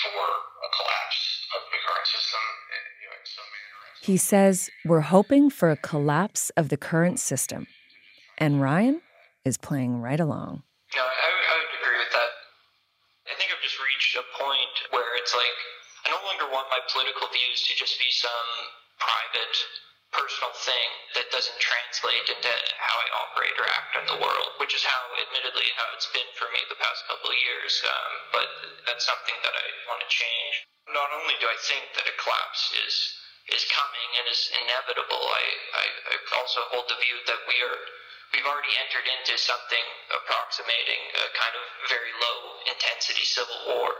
for 0.03 0.27
a 0.67 0.71
collapse 0.75 1.47
of 1.55 1.61
the 1.71 1.79
current 1.87 2.07
system. 2.11 2.43
Eh, 2.75 4.05
he 4.05 4.17
says 4.17 4.69
we're 4.83 4.99
hoping 5.15 5.49
for 5.49 5.71
a 5.71 5.77
collapse 5.77 6.49
of 6.57 6.67
the 6.67 6.77
current 6.77 7.21
system. 7.21 7.67
And 8.37 8.61
Ryan 8.61 8.99
is 9.45 9.57
playing 9.57 10.01
right 10.01 10.19
along. 10.19 10.63
No, 10.93 11.03
I, 11.03 11.07
I 11.07 11.55
would 11.55 11.71
agree 11.79 11.99
with 12.03 12.11
that. 12.11 12.31
I 13.25 13.33
think 13.33 13.49
I've 13.49 13.63
just 13.63 13.81
reached 13.81 14.13
a 14.15 14.25
point 14.37 14.75
where 14.93 15.17
it's 15.17 15.33
like 15.33 15.57
I 16.05 16.13
no 16.13 16.21
longer 16.23 16.45
want 16.53 16.69
my 16.69 16.74
political 16.91 17.27
views 17.31 17.65
to 17.67 17.73
just 17.77 17.97
be 17.97 18.09
some 18.11 18.49
private, 18.99 19.55
personal 20.13 20.53
thing 20.63 20.89
that 21.19 21.27
doesn't 21.31 21.59
translate 21.59 22.27
into 22.31 22.53
how 22.79 22.95
I 22.95 23.07
operate 23.27 23.55
or 23.59 23.67
act 23.67 23.91
in 23.99 24.05
the 24.07 24.19
world, 24.23 24.49
which 24.63 24.71
is 24.71 24.83
how, 24.83 25.01
admittedly, 25.19 25.67
how 25.75 25.87
it's 25.91 26.07
been 26.15 26.27
for 26.39 26.47
me 26.55 26.61
the 26.71 26.79
past 26.79 27.03
couple 27.11 27.27
of 27.27 27.39
years. 27.43 27.73
Um, 27.83 28.11
but 28.31 28.47
that's 28.87 29.03
something 29.03 29.35
that 29.43 29.55
I 29.55 29.65
want 29.91 29.99
to 29.99 30.09
change. 30.09 30.53
Not 30.93 31.11
only 31.11 31.35
do 31.41 31.49
I 31.49 31.57
think 31.67 31.83
that 31.99 32.07
a 32.07 32.15
collapse 32.21 32.71
is 32.85 32.95
is 33.45 33.61
coming 33.69 34.09
and 34.17 34.25
is 34.25 34.49
inevitable, 34.57 35.21
I, 35.21 35.45
I, 35.77 35.85
I 35.85 36.15
also 36.33 36.65
hold 36.73 36.89
the 36.89 36.97
view 36.97 37.17
that 37.29 37.45
we 37.45 37.57
are 37.61 37.77
we've 38.33 38.47
already 38.47 38.73
entered 38.83 39.05
into 39.05 39.37
something 39.37 39.85
approximating 40.11 41.01
a 41.13 41.25
kind 41.39 41.55
of 41.55 41.63
very 41.87 42.11
low 42.19 42.37
intensity 42.67 43.23
civil 43.23 43.55
war. 43.69 43.95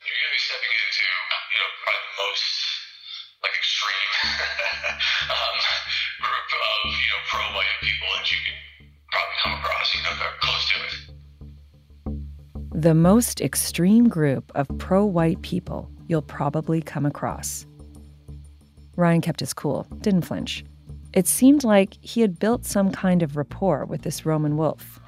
You're 0.00 0.16
going 0.16 0.32
to 0.32 0.36
be 0.38 0.44
stepping 0.48 0.72
into, 0.72 0.87
you 1.58 1.64
know, 1.64 1.74
probably 1.82 2.06
the 2.06 2.22
most 2.22 2.46
like 3.42 3.54
extreme 3.58 4.14
um, 5.34 5.58
group 6.22 6.48
of 6.54 6.78
you 6.86 7.08
know 7.10 7.20
pro-white 7.26 7.78
people 7.82 8.08
that 8.14 8.30
you 8.30 8.38
can 8.46 8.54
probably 9.10 9.36
come 9.42 9.54
across, 9.58 9.94
you 9.94 10.02
know, 10.02 10.14
that 10.14 10.26
are 10.26 10.38
close 10.40 10.64
to 10.70 10.76
it. 10.86 10.94
The 12.80 12.94
most 12.94 13.40
extreme 13.40 14.08
group 14.08 14.52
of 14.54 14.68
pro-white 14.78 15.42
people 15.42 15.90
you'll 16.06 16.22
probably 16.22 16.80
come 16.80 17.04
across. 17.04 17.66
Ryan 18.96 19.20
kept 19.20 19.40
his 19.40 19.52
cool, 19.52 19.86
didn't 20.00 20.22
flinch. 20.22 20.64
It 21.12 21.26
seemed 21.26 21.64
like 21.64 21.96
he 22.00 22.20
had 22.20 22.38
built 22.38 22.66
some 22.66 22.92
kind 22.92 23.22
of 23.22 23.36
rapport 23.36 23.84
with 23.84 24.02
this 24.02 24.24
Roman 24.24 24.56
wolf. 24.56 25.00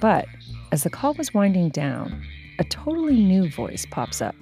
But 0.00 0.26
as 0.72 0.82
the 0.82 0.90
call 0.90 1.14
was 1.14 1.32
winding 1.32 1.70
down, 1.70 2.22
a 2.58 2.64
totally 2.64 3.16
new 3.16 3.48
voice 3.50 3.86
pops 3.90 4.20
up. 4.20 4.34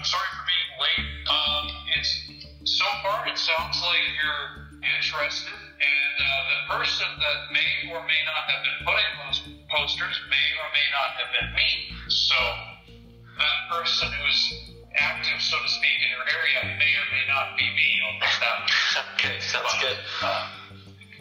I'm 0.00 0.08
sorry 0.08 0.32
for 0.32 0.44
being 0.48 0.72
late. 0.80 1.08
Um, 1.28 1.64
it's 1.92 2.24
so 2.64 2.86
far 3.04 3.28
it 3.28 3.36
sounds 3.36 3.76
like 3.84 4.00
you're 4.16 4.80
interested, 4.96 5.52
and 5.52 6.16
uh, 6.16 6.32
the 6.48 6.60
person 6.72 7.04
that 7.20 7.52
may 7.52 7.92
or 7.92 8.00
may 8.08 8.20
not 8.24 8.48
have 8.48 8.64
been 8.64 8.80
putting 8.80 9.12
those 9.28 9.40
posters 9.68 10.16
may 10.32 10.46
or 10.56 10.68
may 10.72 10.88
not 10.96 11.20
have 11.20 11.28
been 11.36 11.52
me. 11.52 11.92
So 12.08 12.32
that 12.32 13.58
person 13.68 14.08
who's 14.24 14.72
active, 14.96 15.36
so 15.36 15.60
to 15.60 15.68
speak, 15.68 15.92
in 16.00 16.16
your 16.16 16.24
area 16.32 16.78
may 16.80 16.92
or 16.96 17.06
may 17.12 17.24
not 17.28 17.52
be 17.60 17.68
me. 17.68 18.00
I'll 18.00 18.16
put 18.24 19.20
okay, 19.20 19.36
sounds 19.38 19.76
good. 19.84 19.98
Uh, 20.24 20.48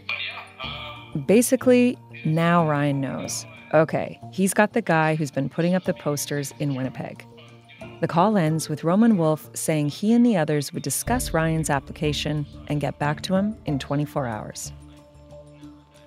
but 0.07 0.15
yeah. 0.24 0.63
Um, 0.63 1.25
Basically, 1.27 1.98
now 2.24 2.65
Ryan 2.65 3.01
knows. 3.01 3.45
Okay, 3.74 4.21
he's 4.31 4.53
got 4.53 4.71
the 4.71 4.81
guy 4.81 5.15
who's 5.15 5.31
been 5.31 5.50
putting 5.50 5.75
up 5.75 5.83
the 5.83 5.93
posters 5.95 6.53
in 6.59 6.75
Winnipeg. 6.75 7.25
The 8.00 8.08
call 8.08 8.38
ends 8.38 8.70
with 8.70 8.86
Roman 8.86 9.18
Wolf 9.18 9.50
saying 9.53 9.89
he 9.89 10.13
and 10.13 10.25
the 10.25 10.38
others 10.38 10.72
would 10.72 10.84
discuss 10.84 11.34
Ryan's 11.34 11.70
application 11.70 12.46
and 12.68 12.79
get 12.79 12.98
back 12.98 13.22
to 13.24 13.36
him 13.36 13.58
in 13.65 13.77
24 13.77 14.25
hours. 14.25 14.72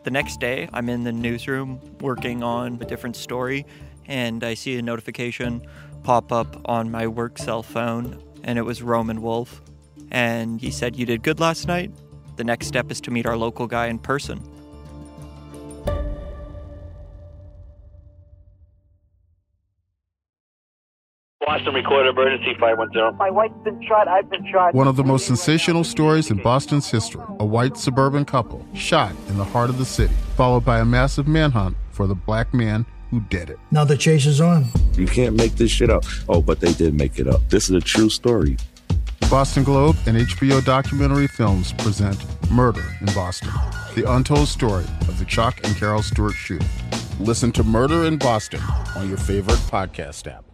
The 0.04 0.10
next 0.10 0.40
day, 0.40 0.70
I'm 0.72 0.88
in 0.88 1.04
the 1.04 1.12
newsroom 1.12 1.78
working 2.00 2.42
on 2.42 2.78
a 2.80 2.86
different 2.86 3.14
story, 3.14 3.66
and 4.06 4.42
I 4.42 4.54
see 4.54 4.78
a 4.78 4.82
notification 4.82 5.66
pop 6.02 6.32
up 6.32 6.56
on 6.64 6.90
my 6.90 7.06
work 7.06 7.36
cell 7.38 7.62
phone, 7.62 8.22
and 8.42 8.58
it 8.58 8.62
was 8.62 8.82
Roman 8.82 9.20
Wolf. 9.20 9.60
And 10.10 10.62
he 10.62 10.70
said, 10.70 10.96
You 10.96 11.04
did 11.04 11.22
good 11.22 11.40
last 11.40 11.68
night. 11.68 11.92
The 12.36 12.44
next 12.44 12.68
step 12.68 12.90
is 12.90 13.02
to 13.02 13.10
meet 13.10 13.26
our 13.26 13.36
local 13.36 13.66
guy 13.66 13.88
in 13.88 13.98
person. 13.98 14.42
Boston 21.62 21.74
recorded 21.76 22.08
emergency 22.08 22.54
510. 22.58 23.18
My 23.18 23.30
wife's 23.30 23.54
been 23.62 23.80
shot. 23.86 24.08
I've 24.08 24.28
been 24.28 24.44
shot. 24.50 24.74
One 24.74 24.88
of 24.88 24.96
the 24.96 25.04
most 25.04 25.26
sensational 25.26 25.84
stories 25.84 26.28
in 26.28 26.38
Boston's 26.38 26.90
history 26.90 27.22
a 27.38 27.44
white 27.44 27.76
suburban 27.76 28.24
couple 28.24 28.66
shot 28.74 29.14
in 29.28 29.38
the 29.38 29.44
heart 29.44 29.70
of 29.70 29.78
the 29.78 29.84
city, 29.84 30.12
followed 30.36 30.64
by 30.64 30.80
a 30.80 30.84
massive 30.84 31.28
manhunt 31.28 31.76
for 31.92 32.08
the 32.08 32.16
black 32.16 32.52
man 32.52 32.84
who 33.12 33.20
did 33.20 33.48
it. 33.48 33.60
Now 33.70 33.84
the 33.84 33.96
chase 33.96 34.26
is 34.26 34.40
on. 34.40 34.66
You 34.94 35.06
can't 35.06 35.36
make 35.36 35.52
this 35.54 35.70
shit 35.70 35.88
up. 35.88 36.02
Oh, 36.28 36.42
but 36.42 36.58
they 36.58 36.72
did 36.72 36.94
make 36.94 37.20
it 37.20 37.28
up. 37.28 37.48
This 37.48 37.70
is 37.70 37.76
a 37.76 37.80
true 37.80 38.08
story. 38.08 38.56
Boston 39.30 39.62
Globe 39.62 39.96
and 40.06 40.16
HBO 40.16 40.64
documentary 40.64 41.28
films 41.28 41.74
present 41.74 42.18
Murder 42.50 42.84
in 43.00 43.06
Boston, 43.14 43.50
the 43.94 44.04
untold 44.10 44.48
story 44.48 44.84
of 45.02 45.16
the 45.20 45.24
Chuck 45.26 45.60
and 45.62 45.76
Carol 45.76 46.02
Stewart 46.02 46.34
shooting. 46.34 46.68
Listen 47.20 47.52
to 47.52 47.62
Murder 47.62 48.04
in 48.06 48.18
Boston 48.18 48.60
on 48.96 49.08
your 49.08 49.16
favorite 49.16 49.60
podcast 49.70 50.26
app. 50.26 50.44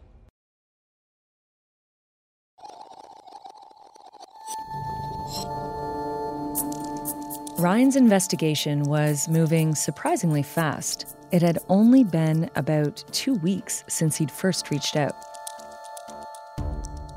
Ryan's 7.59 7.97
investigation 7.97 8.85
was 8.85 9.29
moving 9.29 9.75
surprisingly 9.75 10.45
fast. 10.45 11.17
It 11.33 11.43
had 11.43 11.59
only 11.69 12.05
been 12.05 12.49
about 12.55 13.03
two 13.11 13.35
weeks 13.35 13.83
since 13.89 14.17
he'd 14.17 14.31
first 14.31 14.71
reached 14.71 14.95
out. 14.95 15.17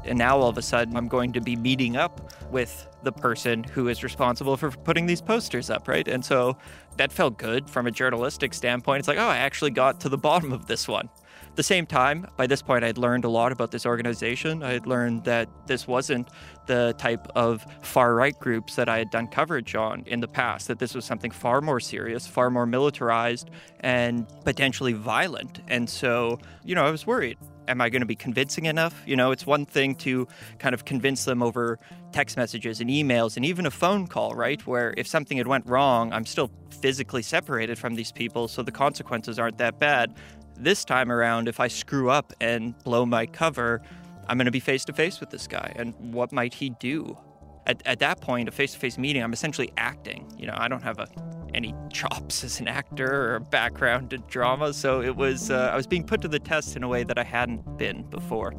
And 0.04 0.18
now 0.18 0.40
all 0.40 0.50
of 0.50 0.58
a 0.58 0.64
sudden, 0.64 0.98
I'm 0.98 1.08
going 1.08 1.32
to 1.34 1.42
be 1.42 1.56
meeting 1.56 1.96
up 1.96 2.34
with 2.50 2.88
the 3.04 3.12
person 3.12 3.64
who 3.64 3.88
is 3.88 4.04
responsible 4.04 4.58
for 4.58 4.72
putting 4.72 5.06
these 5.06 5.22
posters 5.22 5.70
up, 5.70 5.88
right? 5.88 6.08
And 6.08 6.26
so 6.26 6.58
that 6.98 7.12
felt 7.12 7.38
good 7.38 7.70
from 7.70 7.86
a 7.86 7.92
journalistic 7.92 8.56
standpoint. 8.56 8.98
It's 8.98 9.08
like, 9.08 9.20
oh, 9.20 9.28
I 9.28 9.38
actually 9.38 9.72
got 9.72 10.00
to 10.00 10.10
the 10.10 10.18
bottom 10.18 10.52
of 10.54 10.66
this 10.66 10.88
one. 10.88 11.08
At 11.52 11.58
the 11.58 11.64
same 11.64 11.86
time, 11.86 12.28
by 12.38 12.48
this 12.48 12.62
point, 12.62 12.86
I'd 12.86 12.98
learned 12.98 13.26
a 13.26 13.30
lot 13.30 13.52
about 13.52 13.72
this 13.72 13.86
organization. 13.86 14.64
I 14.64 14.72
had 14.72 14.88
learned 14.88 15.26
that 15.26 15.50
this 15.68 15.86
wasn't 15.86 16.30
the 16.66 16.96
type 16.98 17.28
of 17.36 17.66
far 17.82 18.16
right 18.16 18.40
groups 18.40 18.76
that 18.76 18.88
I 18.88 18.98
had 18.98 19.10
done 19.10 19.28
coverage 19.28 19.76
on 19.76 20.04
in 20.08 20.22
the 20.22 20.30
past, 20.30 20.70
that 20.70 20.80
this 20.80 20.96
was 20.96 21.04
something 21.04 21.30
far 21.30 21.60
more 21.60 21.82
serious, 21.82 22.26
far 22.26 22.50
more 22.50 22.66
militarized, 22.66 23.50
and 23.82 24.26
potentially 24.46 24.94
violent. 24.94 25.60
And 25.68 25.90
so, 25.90 26.40
you 26.64 26.74
know, 26.74 26.86
I 26.86 26.90
was 26.90 27.06
worried. 27.06 27.38
Am 27.68 27.82
I 27.82 27.90
going 27.90 28.02
to 28.02 28.06
be 28.06 28.16
convincing 28.16 28.66
enough? 28.66 29.04
You 29.06 29.18
know, 29.18 29.32
it's 29.32 29.46
one 29.46 29.66
thing 29.66 29.96
to 29.96 30.30
kind 30.58 30.74
of 30.74 30.86
convince 30.86 31.26
them 31.26 31.44
over 31.44 31.80
text 32.14 32.38
messages 32.38 32.80
and 32.80 32.90
emails 32.90 33.36
and 33.36 33.46
even 33.46 33.66
a 33.66 33.72
phone 33.72 34.08
call, 34.08 34.36
right? 34.36 34.66
Where 34.66 34.94
if 34.96 35.06
something 35.06 35.38
had 35.38 35.48
went 35.48 35.68
wrong, 35.68 36.14
I'm 36.14 36.26
still 36.26 36.50
physically 36.82 37.22
separated 37.22 37.78
from 37.78 37.96
these 37.96 38.12
people, 38.12 38.48
so 38.48 38.64
the 38.64 38.72
consequences 38.72 39.38
aren't 39.38 39.58
that 39.58 39.80
bad. 39.80 40.16
This 40.62 40.86
time 40.86 41.12
around, 41.12 41.48
if 41.48 41.60
I 41.60 41.68
screw 41.68 42.12
up 42.12 42.34
and 42.40 42.78
blow 42.84 43.04
my 43.04 43.26
cover, 43.26 43.82
I'm 44.28 44.38
going 44.38 44.46
to 44.46 44.52
be 44.52 44.60
face 44.60 44.86
to 44.86 44.94
face 44.94 45.20
with 45.20 45.32
this 45.32 45.48
guy. 45.48 45.74
And 45.76 45.96
what 46.14 46.32
might 46.32 46.54
he 46.54 46.70
do? 46.70 47.18
At, 47.66 47.82
at 47.88 47.98
that 47.98 48.22
point, 48.22 48.48
a 48.48 48.52
face 48.52 48.74
to 48.74 48.78
face 48.78 48.96
meeting, 49.00 49.24
I'm 49.24 49.34
essentially 49.34 49.74
acting. 49.78 50.32
You 50.38 50.46
know, 50.46 50.54
I 50.56 50.68
don't 50.68 50.84
have 50.84 51.00
a, 51.00 51.08
any 51.56 51.74
chops 51.92 52.44
as 52.44 52.60
an 52.60 52.68
actor 52.68 53.34
or 53.34 53.40
background 53.40 54.14
in 54.14 54.22
drama. 54.28 54.72
So 54.72 55.02
it 55.02 55.16
was, 55.16 55.50
uh, 55.50 55.72
I 55.74 55.76
was 55.76 55.88
being 55.88 56.06
put 56.06 56.22
to 56.22 56.28
the 56.28 56.38
test 56.38 56.76
in 56.76 56.84
a 56.84 56.88
way 56.88 57.04
that 57.06 57.18
I 57.18 57.24
hadn't 57.24 57.80
been 57.80 58.04
before. 58.12 58.54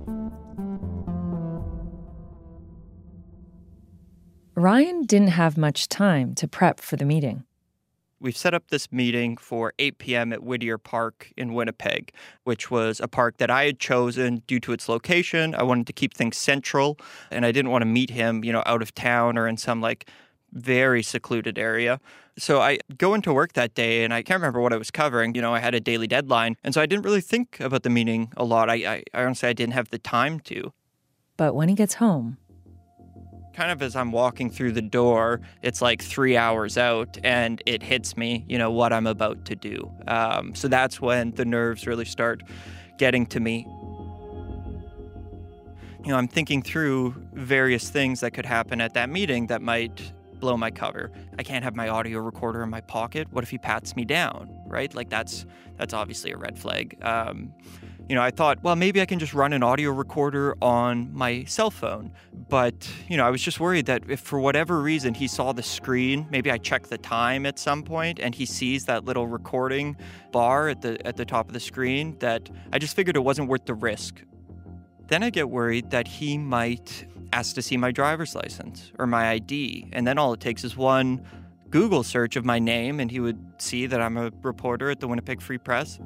Ryan 4.56 5.04
didn't 5.04 5.28
have 5.28 5.56
much 5.56 5.88
time 5.88 6.34
to 6.34 6.48
prep 6.48 6.80
for 6.80 6.96
the 6.96 7.04
meeting. 7.04 7.44
We've 8.22 8.37
set 8.37 8.54
up 8.54 8.68
this 8.68 8.92
meeting 8.92 9.37
for 9.37 9.74
8 9.80 9.98
p.m. 9.98 10.32
at 10.32 10.44
Whittier 10.44 10.78
Park 10.78 11.32
in 11.37 11.54
Winnipeg, 11.54 12.12
which 12.44 12.70
was 12.70 13.00
a 13.00 13.08
park 13.08 13.38
that 13.38 13.50
I 13.50 13.64
had 13.64 13.80
chosen 13.80 14.44
due 14.46 14.61
to 14.61 14.72
its 14.72 14.88
location. 14.88 15.56
I 15.56 15.64
wanted 15.64 15.88
to 15.88 15.92
keep 15.92 16.14
things 16.14 16.37
central, 16.37 16.96
and 17.32 17.44
I 17.44 17.50
didn't 17.50 17.72
want 17.72 17.82
to 17.82 17.87
meet 17.87 18.11
him, 18.11 18.44
you 18.44 18.52
know, 18.52 18.62
out 18.64 18.80
of 18.80 18.94
town 18.94 19.37
or 19.37 19.48
in 19.48 19.56
some 19.56 19.80
like 19.80 20.08
very 20.52 21.02
secluded 21.02 21.58
area. 21.58 21.98
So 22.38 22.61
I 22.61 22.78
go 22.96 23.14
into 23.14 23.32
work 23.32 23.54
that 23.54 23.74
day 23.74 24.04
and 24.04 24.14
I 24.14 24.22
can't 24.22 24.38
remember 24.38 24.61
what 24.61 24.72
I 24.72 24.76
was 24.76 24.92
covering. 24.92 25.35
You 25.35 25.42
know, 25.42 25.52
I 25.52 25.58
had 25.58 25.74
a 25.74 25.80
daily 25.80 26.06
deadline. 26.06 26.56
And 26.62 26.72
so 26.72 26.80
I 26.80 26.87
didn't 26.87 27.04
really 27.04 27.20
think 27.20 27.58
about 27.58 27.82
the 27.82 27.90
meeting 27.90 28.32
a 28.37 28.44
lot. 28.44 28.70
I, 28.70 28.74
I, 28.74 29.02
I 29.14 29.24
honestly, 29.24 29.48
I 29.48 29.52
didn't 29.52 29.72
have 29.72 29.90
the 29.90 29.98
time 29.98 30.38
to. 30.40 30.72
But 31.37 31.54
when 31.54 31.68
he 31.68 31.74
gets 31.74 31.94
home, 31.94 32.37
kind 33.52 33.70
of 33.70 33.82
as 33.82 33.96
I'm 33.96 34.12
walking 34.12 34.50
through 34.50 34.72
the 34.72 34.82
door, 34.82 35.40
it's 35.62 35.82
like 35.82 36.02
three 36.02 36.36
hours 36.36 36.78
out, 36.78 37.18
and 37.22 37.62
it 37.66 37.82
hits 37.82 38.16
me, 38.16 38.44
you 38.48 38.58
know, 38.58 38.70
what 38.70 38.92
I'm 38.92 39.06
about 39.06 39.44
to 39.46 39.56
do. 39.56 39.90
Um, 40.06 40.54
so 40.54 40.68
that's 40.68 41.00
when 41.00 41.32
the 41.32 41.44
nerves 41.44 41.86
really 41.86 42.04
start 42.04 42.42
getting 42.98 43.26
to 43.26 43.40
me. 43.40 43.66
You 46.04 46.08
know, 46.08 46.16
I'm 46.16 46.28
thinking 46.28 46.62
through 46.62 47.14
various 47.32 47.88
things 47.88 48.20
that 48.20 48.32
could 48.32 48.46
happen 48.46 48.80
at 48.80 48.94
that 48.94 49.08
meeting 49.08 49.46
that 49.46 49.62
might 49.62 50.12
blow 50.40 50.56
my 50.56 50.70
cover. 50.70 51.12
I 51.38 51.44
can't 51.44 51.62
have 51.62 51.76
my 51.76 51.88
audio 51.88 52.18
recorder 52.18 52.62
in 52.64 52.70
my 52.70 52.80
pocket. 52.80 53.28
What 53.30 53.44
if 53.44 53.50
he 53.50 53.58
pats 53.58 53.94
me 53.94 54.04
down, 54.04 54.50
right? 54.66 54.92
Like 54.92 55.08
that's 55.08 55.46
that's 55.76 55.94
obviously 55.94 56.32
a 56.32 56.36
red 56.36 56.58
flag. 56.58 56.98
Um, 57.02 57.54
you 58.12 58.16
know, 58.16 58.22
I 58.22 58.31
thought, 58.31 58.62
well, 58.62 58.77
maybe 58.77 59.01
I 59.01 59.07
can 59.07 59.18
just 59.18 59.33
run 59.33 59.55
an 59.55 59.62
audio 59.62 59.90
recorder 59.90 60.55
on 60.61 61.14
my 61.14 61.44
cell 61.44 61.70
phone. 61.70 62.12
But, 62.51 62.87
you 63.09 63.16
know, 63.16 63.27
I 63.27 63.31
was 63.31 63.40
just 63.40 63.59
worried 63.59 63.87
that 63.87 64.03
if 64.07 64.20
for 64.20 64.38
whatever 64.38 64.83
reason 64.83 65.14
he 65.14 65.27
saw 65.27 65.53
the 65.53 65.62
screen, 65.62 66.27
maybe 66.31 66.51
I 66.51 66.59
checked 66.59 66.90
the 66.90 66.98
time 66.98 67.46
at 67.46 67.59
some 67.59 67.83
point 67.83 68.20
and 68.20 68.35
he 68.35 68.44
sees 68.44 68.85
that 68.85 69.07
little 69.07 69.27
recording 69.27 69.96
bar 70.31 70.68
at 70.68 70.83
the 70.83 71.07
at 71.07 71.16
the 71.16 71.25
top 71.25 71.48
of 71.48 71.55
the 71.55 71.61
screen 71.61 72.18
that 72.18 72.51
I 72.70 72.79
just 72.79 72.94
figured 72.94 73.16
it 73.16 73.25
wasn't 73.25 73.48
worth 73.48 73.64
the 73.64 73.72
risk. 73.72 74.22
Then 75.09 75.22
I 75.22 75.31
get 75.31 75.48
worried 75.48 75.88
that 75.88 76.07
he 76.07 76.37
might 76.37 77.07
ask 77.33 77.55
to 77.55 77.62
see 77.62 77.79
my 77.79 77.92
driver's 77.92 78.35
license 78.35 78.92
or 78.98 79.07
my 79.07 79.31
ID, 79.31 79.88
and 79.94 80.07
then 80.07 80.18
all 80.18 80.35
it 80.35 80.40
takes 80.40 80.64
is 80.64 80.77
one 80.77 81.25
Google 81.70 82.03
search 82.03 82.37
of 82.37 82.44
my 82.44 82.59
name 82.59 83.01
and 83.01 83.11
he 83.11 83.20
would 83.20 83.42
see 83.57 83.87
that 83.87 84.03
I'm 84.03 84.18
a 84.18 84.31
reporter 84.42 84.90
at 84.90 85.01
the 85.01 85.09
Winnipeg 85.09 85.40
Free 85.40 85.57
Press. 85.57 85.98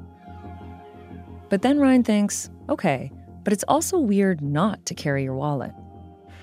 But 1.49 1.61
then 1.61 1.79
Ryan 1.79 2.03
thinks, 2.03 2.49
okay, 2.69 3.11
but 3.43 3.53
it's 3.53 3.63
also 3.67 3.97
weird 3.99 4.41
not 4.41 4.85
to 4.85 4.93
carry 4.93 5.23
your 5.23 5.35
wallet. 5.35 5.71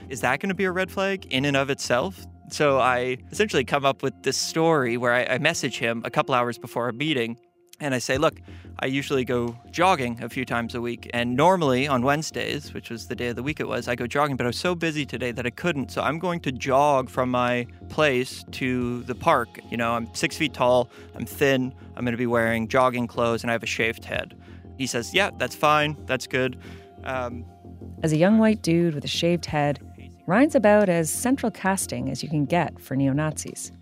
Is 0.09 0.21
that 0.23 0.41
going 0.41 0.49
to 0.49 0.55
be 0.55 0.65
a 0.65 0.73
red 0.73 0.91
flag 0.91 1.27
in 1.27 1.45
and 1.45 1.57
of 1.57 1.71
itself? 1.71 2.27
So 2.51 2.79
I 2.79 3.19
essentially 3.31 3.65
come 3.65 3.85
up 3.85 4.03
with 4.03 4.15
this 4.23 4.37
story 4.37 4.97
where 4.97 5.13
I, 5.13 5.25
I 5.25 5.39
message 5.39 5.79
him 5.79 6.03
a 6.05 6.11
couple 6.11 6.35
hours 6.35 6.59
before 6.59 6.89
a 6.89 6.93
meeting 6.93 7.39
and 7.81 7.95
I 7.95 7.99
say, 7.99 8.19
look, 8.19 8.41
I 8.79 8.87
usually 8.87 9.25
go 9.25 9.57
jogging 9.71 10.23
a 10.23 10.29
few 10.29 10.45
times 10.45 10.75
a 10.75 10.81
week. 10.81 11.11
And 11.13 11.37
normally 11.37 11.89
on 11.89 12.03
Wednesdays, 12.03 12.73
which 12.73 12.91
was 12.91 13.09
the 13.09 13.15
day 13.15 13.29
of 13.29 13.37
the 13.37 13.43
week 13.43 13.61
it 13.61 13.69
was, 13.69 13.89
I 13.89 13.95
go 13.95 14.07
jogging, 14.07 14.37
but 14.37 14.45
I 14.45 14.49
was 14.49 14.59
so 14.59 14.75
busy 14.75 15.05
today 15.05 15.33
that 15.33 15.47
I 15.47 15.51
couldn't. 15.51 15.91
So 15.91 16.03
I'm 16.03 16.19
going 16.19 16.41
to 16.41 16.53
jog 16.53 17.09
from 17.09 17.31
my 17.31 17.67
place 17.89 18.45
to 18.53 19.03
the 19.03 19.15
park. 19.15 19.59
You 19.71 19.77
know, 19.77 19.93
I'm 19.93 20.13
six 20.15 20.37
feet 20.37 20.55
tall, 20.55 20.89
I'm 21.15 21.27
thin, 21.27 21.75
I'm 21.97 22.05
going 22.05 22.13
to 22.13 22.19
be 22.19 22.27
wearing 22.27 22.69
jogging 22.69 23.07
clothes, 23.07 23.43
and 23.43 23.51
I 23.51 23.53
have 23.53 23.63
a 23.63 23.67
shaved 23.67 24.05
head. 24.05 24.35
He 24.79 24.87
says, 24.87 25.15
yeah, 25.15 25.31
that's 25.39 25.55
fine, 25.55 25.97
that's 26.07 26.27
good. 26.27 26.59
Um, 27.05 27.45
As 28.03 28.13
a 28.13 28.17
young 28.17 28.39
white 28.39 28.63
dude 28.63 28.95
with 28.95 29.05
a 29.05 29.09
shaved 29.09 29.47
head, 29.47 29.81
Ryan's 30.27 30.55
about 30.55 30.89
as 30.89 31.11
central 31.11 31.53
casting 31.53 32.11
as 32.11 32.23
you 32.23 32.29
can 32.29 32.45
get 32.47 32.81
for 32.81 32.97
neo 32.97 33.13
Nazis. 33.13 33.73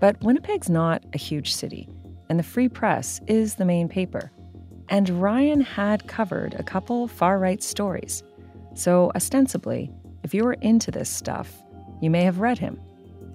But 0.00 0.22
Winnipeg's 0.22 0.68
not 0.68 1.02
a 1.14 1.18
huge 1.18 1.54
city 1.54 1.88
and 2.28 2.38
the 2.38 2.42
Free 2.42 2.68
Press 2.68 3.20
is 3.26 3.54
the 3.54 3.64
main 3.64 3.88
paper. 3.88 4.30
And 4.88 5.08
Ryan 5.08 5.60
had 5.60 6.06
covered 6.08 6.54
a 6.54 6.62
couple 6.62 7.08
far 7.08 7.38
right 7.38 7.62
stories. 7.62 8.22
So, 8.74 9.12
ostensibly, 9.14 9.90
if 10.22 10.34
you 10.34 10.44
were 10.44 10.54
into 10.54 10.90
this 10.90 11.08
stuff, 11.08 11.62
you 12.00 12.10
may 12.10 12.22
have 12.22 12.40
read 12.40 12.58
him. 12.58 12.80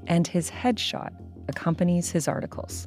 And 0.07 0.27
his 0.27 0.49
headshot 0.49 1.11
accompanies 1.47 2.11
his 2.11 2.27
articles. 2.27 2.85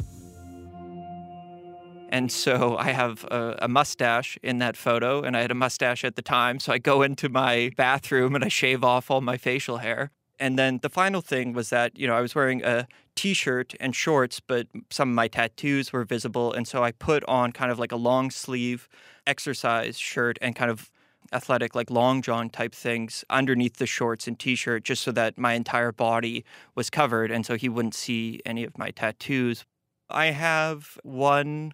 And 2.13 2.31
so 2.31 2.77
I 2.77 2.91
have 2.93 3.25
a, 3.25 3.57
a, 3.63 3.69
mustache 3.69 4.39
in 4.43 4.59
that 4.59 4.77
photo, 4.77 5.23
and 5.23 5.35
I 5.35 5.41
had 5.41 5.51
a 5.51 5.55
mustache 5.55 6.05
at 6.05 6.15
the 6.15 6.21
time. 6.21 6.61
So 6.61 6.71
I 6.71 6.77
go 6.77 7.01
into 7.01 7.31
my 7.31 7.71
bathroom 7.79 8.35
and 8.35 8.45
I 8.45 8.49
shave 8.49 8.85
off 8.85 9.11
all 9.11 9.23
my 9.23 9.39
facial 9.39 9.79
hair. 9.79 10.11
And 10.39 10.59
then 10.59 10.81
the 10.83 10.91
final 10.91 11.23
thing 11.23 11.55
was 11.55 11.71
that, 11.71 11.99
you 11.99 12.07
know, 12.07 12.15
I 12.15 12.21
was 12.21 12.35
wearing 12.35 12.63
a 12.65 12.87
t 13.15 13.33
shirt 13.33 13.75
and 13.81 13.97
shorts, 13.97 14.41
but 14.41 14.67
some 14.91 15.09
of 15.09 15.15
my 15.15 15.27
tattoos 15.27 15.91
were 15.91 16.05
visible. 16.05 16.53
And 16.53 16.69
so 16.69 16.85
I 16.85 16.93
put 16.93 17.25
on 17.25 17.51
kind 17.51 17.73
of 17.73 17.79
like 17.79 17.93
a 17.93 17.97
long 17.97 18.31
sleeve 18.31 18.91
exercise 19.27 19.99
shirt 19.99 20.37
and 20.43 20.55
kind 20.55 20.71
of 20.71 20.91
athletic, 21.33 21.75
like 21.75 21.91
long 21.91 22.21
john 22.21 22.51
type 22.51 22.75
things 22.75 23.25
underneath 23.31 23.77
the 23.77 23.87
shorts 23.87 24.29
and 24.29 24.39
t 24.39 24.55
shirt, 24.55 24.85
just 24.85 25.03
so 25.03 25.13
that 25.13 25.39
my 25.39 25.55
entire 25.55 25.93
body 25.93 26.45
was 26.75 26.91
covered. 26.91 27.31
And 27.31 27.47
so 27.47 27.57
he 27.57 27.71
wouldn't 27.71 27.95
see 27.95 28.43
any 28.45 28.65
of 28.65 28.77
my 28.77 28.91
tattoos. 28.91 29.65
I 30.11 30.27
have 30.27 30.99
one 31.03 31.73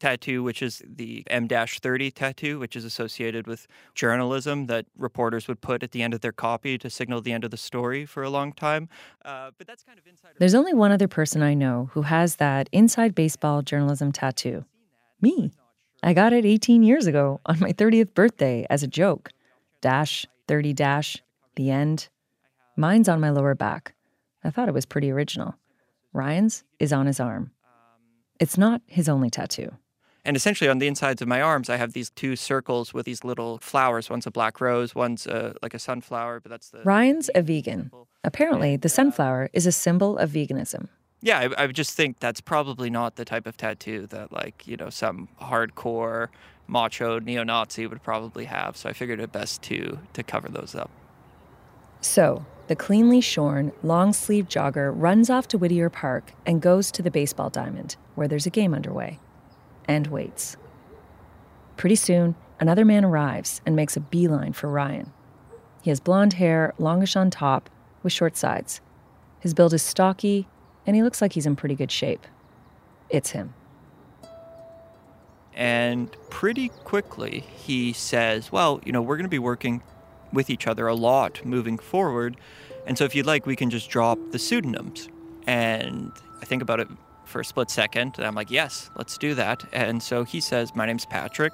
tattoo, 0.00 0.42
which 0.42 0.62
is 0.62 0.82
the 0.84 1.24
M 1.28 1.46
30 1.48 2.10
tattoo, 2.10 2.58
which 2.58 2.74
is 2.74 2.84
associated 2.84 3.46
with 3.46 3.68
journalism 3.94 4.66
that 4.66 4.86
reporters 4.96 5.46
would 5.46 5.60
put 5.60 5.82
at 5.82 5.92
the 5.92 6.02
end 6.02 6.14
of 6.14 6.20
their 6.20 6.32
copy 6.32 6.78
to 6.78 6.90
signal 6.90 7.20
the 7.20 7.32
end 7.32 7.44
of 7.44 7.50
the 7.50 7.56
story 7.56 8.04
for 8.06 8.22
a 8.22 8.30
long 8.30 8.52
time. 8.52 8.88
Uh, 9.24 9.50
but 9.56 9.66
that's 9.66 9.84
kind 9.84 9.98
of 9.98 10.06
inside. 10.06 10.32
There's 10.38 10.54
only 10.54 10.74
one 10.74 10.90
other 10.90 11.08
person 11.08 11.42
I 11.42 11.54
know 11.54 11.90
who 11.92 12.02
has 12.02 12.36
that 12.36 12.68
inside 12.72 13.14
baseball 13.14 13.62
journalism 13.62 14.10
tattoo 14.10 14.64
me. 15.22 15.50
I 16.02 16.14
got 16.14 16.32
it 16.32 16.46
18 16.46 16.82
years 16.82 17.06
ago 17.06 17.40
on 17.46 17.60
my 17.60 17.72
30th 17.72 18.14
birthday 18.14 18.66
as 18.70 18.82
a 18.82 18.88
joke. 18.88 19.30
Dash, 19.80 20.26
30 20.48 20.72
dash, 20.72 21.22
the 21.56 21.70
end. 21.70 22.08
Mine's 22.76 23.08
on 23.08 23.20
my 23.20 23.30
lower 23.30 23.54
back. 23.54 23.94
I 24.42 24.50
thought 24.50 24.68
it 24.68 24.74
was 24.74 24.86
pretty 24.86 25.10
original. 25.10 25.54
Ryan's 26.12 26.64
is 26.78 26.92
on 26.92 27.06
his 27.06 27.20
arm. 27.20 27.50
It's 28.38 28.56
not 28.56 28.80
his 28.86 29.08
only 29.08 29.28
tattoo. 29.28 29.72
And 30.24 30.36
essentially, 30.36 30.68
on 30.68 30.78
the 30.78 30.86
insides 30.86 31.22
of 31.22 31.28
my 31.28 31.40
arms, 31.40 31.70
I 31.70 31.76
have 31.76 31.94
these 31.94 32.10
two 32.10 32.36
circles 32.36 32.92
with 32.92 33.06
these 33.06 33.24
little 33.24 33.58
flowers. 33.58 34.10
One's 34.10 34.26
a 34.26 34.30
black 34.30 34.60
rose, 34.60 34.94
one's 34.94 35.26
a, 35.26 35.54
like 35.62 35.72
a 35.72 35.78
sunflower, 35.78 36.40
but 36.40 36.50
that's 36.50 36.68
the. 36.68 36.82
Ryan's 36.82 37.30
a 37.34 37.42
vegan. 37.42 37.90
Apparently, 38.22 38.76
the 38.76 38.88
uh, 38.88 38.90
sunflower 38.90 39.48
is 39.52 39.66
a 39.66 39.72
symbol 39.72 40.18
of 40.18 40.30
veganism. 40.30 40.88
Yeah, 41.22 41.38
I, 41.38 41.64
I 41.64 41.66
just 41.68 41.94
think 41.94 42.18
that's 42.20 42.40
probably 42.40 42.90
not 42.90 43.16
the 43.16 43.24
type 43.24 43.46
of 43.46 43.56
tattoo 43.56 44.06
that, 44.08 44.30
like, 44.30 44.66
you 44.66 44.76
know, 44.76 44.90
some 44.90 45.28
hardcore 45.40 46.28
macho 46.66 47.18
neo-Nazi 47.18 47.86
would 47.86 48.02
probably 48.02 48.44
have. 48.44 48.76
So 48.76 48.88
I 48.88 48.92
figured 48.92 49.20
it 49.20 49.32
best 49.32 49.62
to 49.62 49.98
to 50.12 50.22
cover 50.22 50.48
those 50.48 50.74
up. 50.74 50.90
So 52.02 52.44
the 52.68 52.76
cleanly 52.76 53.20
shorn, 53.20 53.72
long-sleeved 53.82 54.50
jogger 54.50 54.92
runs 54.94 55.30
off 55.30 55.48
to 55.48 55.58
Whittier 55.58 55.90
Park 55.90 56.32
and 56.46 56.60
goes 56.60 56.92
to 56.92 57.02
the 57.02 57.10
baseball 57.10 57.50
diamond, 57.50 57.96
where 58.14 58.28
there's 58.28 58.46
a 58.46 58.50
game 58.50 58.74
underway 58.74 59.18
and 59.90 60.06
waits. 60.06 60.56
Pretty 61.76 61.96
soon, 61.96 62.36
another 62.60 62.84
man 62.84 63.04
arrives 63.04 63.60
and 63.66 63.74
makes 63.74 63.96
a 63.96 64.00
beeline 64.00 64.52
for 64.52 64.68
Ryan. 64.68 65.12
He 65.82 65.90
has 65.90 65.98
blonde 65.98 66.34
hair, 66.34 66.74
longish 66.78 67.16
on 67.16 67.28
top, 67.28 67.68
with 68.04 68.12
short 68.12 68.36
sides. 68.36 68.80
His 69.40 69.52
build 69.52 69.74
is 69.74 69.82
stocky, 69.82 70.46
and 70.86 70.94
he 70.94 71.02
looks 71.02 71.20
like 71.20 71.32
he's 71.32 71.46
in 71.46 71.56
pretty 71.56 71.74
good 71.74 71.90
shape. 71.90 72.24
It's 73.08 73.30
him. 73.30 73.52
And 75.54 76.14
pretty 76.30 76.68
quickly, 76.68 77.40
he 77.40 77.92
says, 77.92 78.52
Well, 78.52 78.80
you 78.84 78.92
know, 78.92 79.02
we're 79.02 79.16
going 79.16 79.24
to 79.24 79.28
be 79.28 79.40
working 79.40 79.82
with 80.32 80.50
each 80.50 80.68
other 80.68 80.86
a 80.86 80.94
lot 80.94 81.44
moving 81.44 81.78
forward. 81.78 82.36
And 82.86 82.96
so, 82.96 83.04
if 83.04 83.16
you'd 83.16 83.26
like, 83.26 83.44
we 83.44 83.56
can 83.56 83.70
just 83.70 83.90
drop 83.90 84.18
the 84.30 84.38
pseudonyms. 84.38 85.08
And 85.48 86.12
I 86.40 86.44
think 86.44 86.62
about 86.62 86.78
it 86.78 86.88
for 87.30 87.40
a 87.40 87.44
split 87.44 87.70
second. 87.70 88.16
And 88.18 88.26
I'm 88.26 88.34
like, 88.34 88.50
yes, 88.50 88.90
let's 88.96 89.16
do 89.16 89.34
that. 89.34 89.64
And 89.72 90.02
so 90.02 90.24
he 90.24 90.40
says, 90.40 90.74
my 90.74 90.84
name's 90.84 91.06
Patrick. 91.06 91.52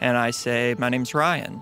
And 0.00 0.16
I 0.16 0.30
say, 0.30 0.74
my 0.78 0.88
name's 0.88 1.12
Ryan. 1.12 1.60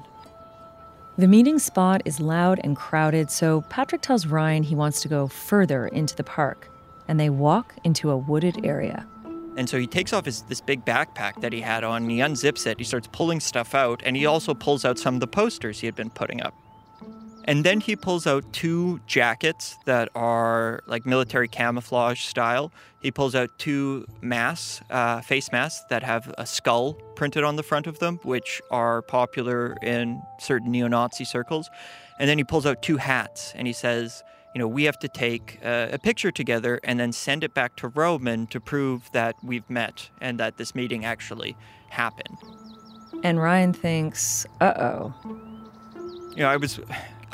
The 1.18 1.26
meeting 1.26 1.58
spot 1.58 2.02
is 2.04 2.20
loud 2.20 2.60
and 2.62 2.76
crowded, 2.76 3.30
so 3.30 3.62
Patrick 3.70 4.02
tells 4.02 4.26
Ryan 4.26 4.62
he 4.62 4.74
wants 4.74 5.00
to 5.00 5.08
go 5.08 5.26
further 5.28 5.86
into 5.86 6.14
the 6.14 6.22
park, 6.22 6.68
and 7.08 7.18
they 7.18 7.30
walk 7.30 7.74
into 7.84 8.10
a 8.10 8.16
wooded 8.18 8.66
area. 8.66 9.06
And 9.56 9.66
so 9.66 9.78
he 9.78 9.86
takes 9.86 10.12
off 10.12 10.26
his 10.26 10.42
this 10.42 10.60
big 10.60 10.84
backpack 10.84 11.40
that 11.40 11.54
he 11.54 11.62
had 11.62 11.84
on, 11.84 12.02
and 12.02 12.10
he 12.10 12.18
unzips 12.18 12.66
it, 12.66 12.76
he 12.76 12.84
starts 12.84 13.08
pulling 13.10 13.40
stuff 13.40 13.74
out, 13.74 14.02
and 14.04 14.14
he 14.14 14.26
also 14.26 14.52
pulls 14.52 14.84
out 14.84 14.98
some 14.98 15.14
of 15.14 15.20
the 15.20 15.26
posters 15.26 15.80
he 15.80 15.86
had 15.86 15.94
been 15.94 16.10
putting 16.10 16.42
up. 16.42 16.54
And 17.46 17.62
then 17.62 17.80
he 17.80 17.94
pulls 17.94 18.26
out 18.26 18.52
two 18.52 19.00
jackets 19.06 19.76
that 19.84 20.08
are 20.16 20.80
like 20.86 21.06
military 21.06 21.46
camouflage 21.46 22.22
style. 22.24 22.72
He 23.00 23.12
pulls 23.12 23.36
out 23.36 23.50
two 23.58 24.04
masks, 24.20 24.82
uh, 24.90 25.20
face 25.20 25.52
masks 25.52 25.84
that 25.90 26.02
have 26.02 26.34
a 26.38 26.46
skull 26.46 26.94
printed 27.14 27.44
on 27.44 27.54
the 27.54 27.62
front 27.62 27.86
of 27.86 28.00
them, 28.00 28.18
which 28.24 28.60
are 28.72 29.02
popular 29.02 29.76
in 29.80 30.20
certain 30.40 30.72
neo 30.72 30.88
Nazi 30.88 31.24
circles. 31.24 31.70
And 32.18 32.28
then 32.28 32.36
he 32.36 32.44
pulls 32.44 32.66
out 32.66 32.82
two 32.82 32.96
hats 32.96 33.52
and 33.54 33.66
he 33.66 33.72
says, 33.72 34.24
you 34.54 34.58
know, 34.58 34.66
we 34.66 34.84
have 34.84 34.98
to 35.00 35.08
take 35.08 35.60
uh, 35.64 35.88
a 35.92 35.98
picture 35.98 36.32
together 36.32 36.80
and 36.82 36.98
then 36.98 37.12
send 37.12 37.44
it 37.44 37.54
back 37.54 37.76
to 37.76 37.88
Roman 37.88 38.46
to 38.48 38.58
prove 38.58 39.08
that 39.12 39.36
we've 39.44 39.68
met 39.70 40.08
and 40.20 40.40
that 40.40 40.56
this 40.56 40.74
meeting 40.74 41.04
actually 41.04 41.56
happened. 41.90 42.38
And 43.22 43.38
Ryan 43.38 43.72
thinks, 43.72 44.46
uh 44.60 44.72
oh. 44.76 45.14
You 46.30 46.42
know, 46.42 46.48
I 46.48 46.56
was 46.56 46.80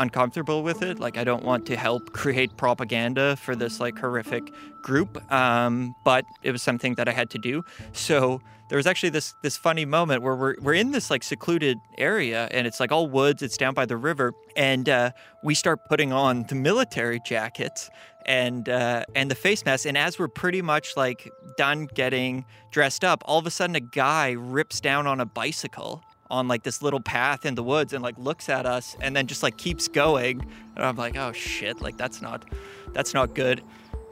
uncomfortable 0.02 0.62
with 0.62 0.82
it. 0.82 0.98
Like, 0.98 1.16
I 1.16 1.24
don't 1.24 1.44
want 1.44 1.66
to 1.66 1.76
help 1.76 2.12
create 2.12 2.56
propaganda 2.56 3.36
for 3.36 3.56
this 3.56 3.80
like 3.80 3.98
horrific 3.98 4.52
group, 4.82 5.32
um, 5.32 5.94
but 6.04 6.24
it 6.42 6.52
was 6.52 6.62
something 6.62 6.94
that 6.96 7.08
I 7.08 7.12
had 7.12 7.30
to 7.30 7.38
do. 7.38 7.64
So 7.92 8.40
there 8.68 8.78
was 8.78 8.86
actually 8.86 9.10
this 9.10 9.34
this 9.42 9.56
funny 9.56 9.84
moment 9.84 10.22
where 10.22 10.34
we're 10.34 10.54
we're 10.60 10.74
in 10.74 10.92
this 10.92 11.10
like 11.10 11.22
secluded 11.22 11.76
area 11.98 12.48
and 12.52 12.66
it's 12.66 12.80
like 12.80 12.90
all 12.90 13.06
woods. 13.06 13.42
It's 13.42 13.58
down 13.58 13.74
by 13.74 13.84
the 13.84 13.98
river, 13.98 14.32
and 14.56 14.88
uh, 14.88 15.10
we 15.44 15.54
start 15.54 15.80
putting 15.90 16.10
on 16.10 16.44
the 16.48 16.54
military 16.54 17.20
jackets 17.20 17.90
and 18.24 18.68
uh, 18.68 19.04
and 19.14 19.30
the 19.30 19.34
face 19.34 19.64
mask. 19.66 19.86
And 19.86 19.98
as 19.98 20.18
we're 20.18 20.28
pretty 20.28 20.62
much 20.62 20.96
like 20.96 21.30
done 21.58 21.86
getting 21.94 22.46
dressed 22.70 23.04
up, 23.04 23.22
all 23.26 23.38
of 23.38 23.46
a 23.46 23.50
sudden 23.50 23.76
a 23.76 23.80
guy 23.80 24.30
rips 24.30 24.80
down 24.80 25.06
on 25.06 25.20
a 25.20 25.26
bicycle 25.26 26.02
on 26.32 26.48
like 26.48 26.62
this 26.62 26.82
little 26.82 27.00
path 27.00 27.44
in 27.44 27.54
the 27.54 27.62
woods 27.62 27.92
and 27.92 28.02
like 28.02 28.18
looks 28.18 28.48
at 28.48 28.66
us 28.66 28.96
and 29.00 29.14
then 29.14 29.26
just 29.26 29.42
like 29.42 29.58
keeps 29.58 29.86
going. 29.86 30.40
And 30.74 30.84
I'm 30.84 30.96
like, 30.96 31.16
oh 31.16 31.30
shit, 31.32 31.80
like 31.80 31.96
that's 31.96 32.20
not 32.20 32.44
that's 32.92 33.14
not 33.14 33.34
good. 33.34 33.62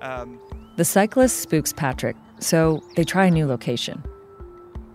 Um, 0.01 0.39
the 0.77 0.85
cyclist 0.85 1.39
spooks 1.41 1.73
Patrick, 1.73 2.17
so 2.39 2.85
they 2.95 3.05
try 3.05 3.27
a 3.27 3.31
new 3.31 3.47
location. 3.47 4.05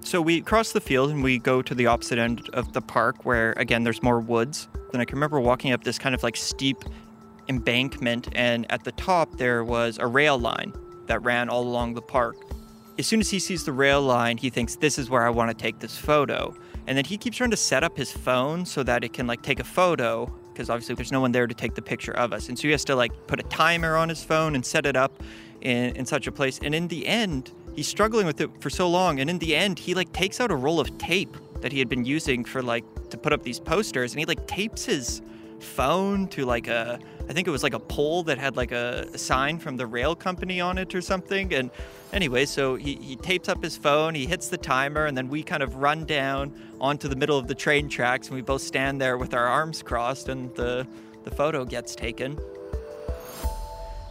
So 0.01 0.21
we 0.21 0.41
cross 0.41 0.71
the 0.71 0.81
field 0.81 1.09
and 1.09 1.23
we 1.23 1.39
go 1.39 1.63
to 1.63 1.73
the 1.73 1.87
opposite 1.87 2.19
end 2.19 2.47
of 2.53 2.73
the 2.73 2.81
park 2.81 3.25
where, 3.25 3.53
again, 3.57 3.83
there's 3.83 4.03
more 4.03 4.19
woods. 4.19 4.67
And 4.93 5.01
I 5.01 5.05
can 5.05 5.15
remember 5.15 5.39
walking 5.39 5.71
up 5.73 5.83
this 5.83 5.97
kind 5.97 6.13
of 6.13 6.21
like 6.21 6.35
steep 6.35 6.77
embankment, 7.49 8.29
and 8.35 8.71
at 8.71 8.83
the 8.83 8.91
top 8.93 9.37
there 9.37 9.63
was 9.63 9.97
a 9.97 10.05
rail 10.05 10.37
line 10.37 10.73
that 11.07 11.23
ran 11.23 11.49
all 11.49 11.63
along 11.63 11.95
the 11.95 12.01
park. 12.01 12.35
As 12.99 13.07
soon 13.07 13.19
as 13.19 13.31
he 13.31 13.39
sees 13.39 13.65
the 13.65 13.73
rail 13.73 14.01
line, 14.01 14.37
he 14.37 14.51
thinks, 14.51 14.75
This 14.75 14.99
is 14.99 15.09
where 15.09 15.23
I 15.23 15.29
want 15.31 15.49
to 15.49 15.55
take 15.55 15.79
this 15.79 15.97
photo. 15.97 16.55
And 16.87 16.97
then 16.97 17.05
he 17.05 17.17
keeps 17.17 17.37
trying 17.37 17.51
to 17.51 17.57
set 17.57 17.83
up 17.83 17.97
his 17.97 18.11
phone 18.11 18.65
so 18.65 18.83
that 18.83 19.03
it 19.03 19.13
can 19.13 19.27
like 19.27 19.41
take 19.41 19.59
a 19.59 19.63
photo 19.63 20.31
because 20.55 20.69
obviously 20.69 20.95
there's 20.95 21.11
no 21.11 21.19
one 21.19 21.33
there 21.33 21.47
to 21.47 21.53
take 21.53 21.75
the 21.75 21.81
picture 21.81 22.13
of 22.13 22.31
us. 22.31 22.47
And 22.47 22.57
so 22.57 22.63
he 22.63 22.71
has 22.71 22.85
to 22.85 22.95
like 22.95 23.11
put 23.27 23.39
a 23.39 23.43
timer 23.43 23.97
on 23.97 24.07
his 24.07 24.23
phone 24.23 24.55
and 24.55 24.65
set 24.65 24.85
it 24.85 24.95
up 24.95 25.21
in, 25.59 25.95
in 25.97 26.05
such 26.05 26.27
a 26.27 26.31
place. 26.31 26.59
And 26.63 26.73
in 26.73 26.87
the 26.87 27.05
end, 27.05 27.51
he's 27.75 27.89
struggling 27.89 28.25
with 28.25 28.39
it 28.39 28.49
for 28.61 28.69
so 28.69 28.89
long. 28.89 29.19
And 29.19 29.29
in 29.29 29.39
the 29.39 29.53
end, 29.53 29.77
he 29.77 29.93
like 29.93 30.13
takes 30.13 30.39
out 30.39 30.51
a 30.51 30.55
roll 30.55 30.79
of 30.79 30.97
tape 30.97 31.35
that 31.59 31.73
he 31.73 31.79
had 31.79 31.89
been 31.89 32.05
using 32.05 32.45
for 32.45 32.61
like 32.61 32.85
to 33.09 33.17
put 33.17 33.33
up 33.33 33.43
these 33.43 33.59
posters 33.59 34.13
and 34.13 34.19
he 34.19 34.25
like 34.25 34.47
tapes 34.47 34.85
his 34.85 35.21
phone 35.59 36.27
to 36.29 36.45
like 36.45 36.67
a 36.67 36.99
I 37.27 37.33
think 37.33 37.47
it 37.47 37.51
was 37.51 37.63
like 37.63 37.73
a 37.73 37.79
pole 37.79 38.23
that 38.23 38.37
had 38.37 38.55
like 38.55 38.71
a, 38.71 39.17
sign 39.17 39.57
from 39.57 39.77
the 39.77 39.87
rail 39.87 40.15
company 40.15 40.61
on 40.61 40.77
it 40.77 40.93
or 40.93 41.01
something. 41.01 41.53
And 41.53 41.71
anyway, 42.13 42.45
so 42.45 42.75
he, 42.75 42.95
he 42.95 43.15
tapes 43.15 43.49
up 43.49 43.63
his 43.63 43.75
phone, 43.75 44.13
he 44.13 44.27
hits 44.27 44.47
the 44.47 44.57
timer, 44.57 45.05
and 45.05 45.17
then 45.17 45.27
we 45.27 45.41
kind 45.41 45.63
of 45.63 45.77
run 45.77 46.05
down 46.05 46.53
onto 46.79 47.07
the 47.07 47.15
middle 47.15 47.37
of 47.37 47.47
the 47.47 47.55
train 47.55 47.89
tracks 47.89 48.27
and 48.27 48.35
we 48.35 48.41
both 48.41 48.61
stand 48.61 49.01
there 49.01 49.17
with 49.17 49.33
our 49.33 49.47
arms 49.47 49.81
crossed 49.81 50.29
and 50.29 50.53
the, 50.55 50.85
the 51.23 51.31
photo 51.31 51.65
gets 51.65 51.95
taken. 51.95 52.37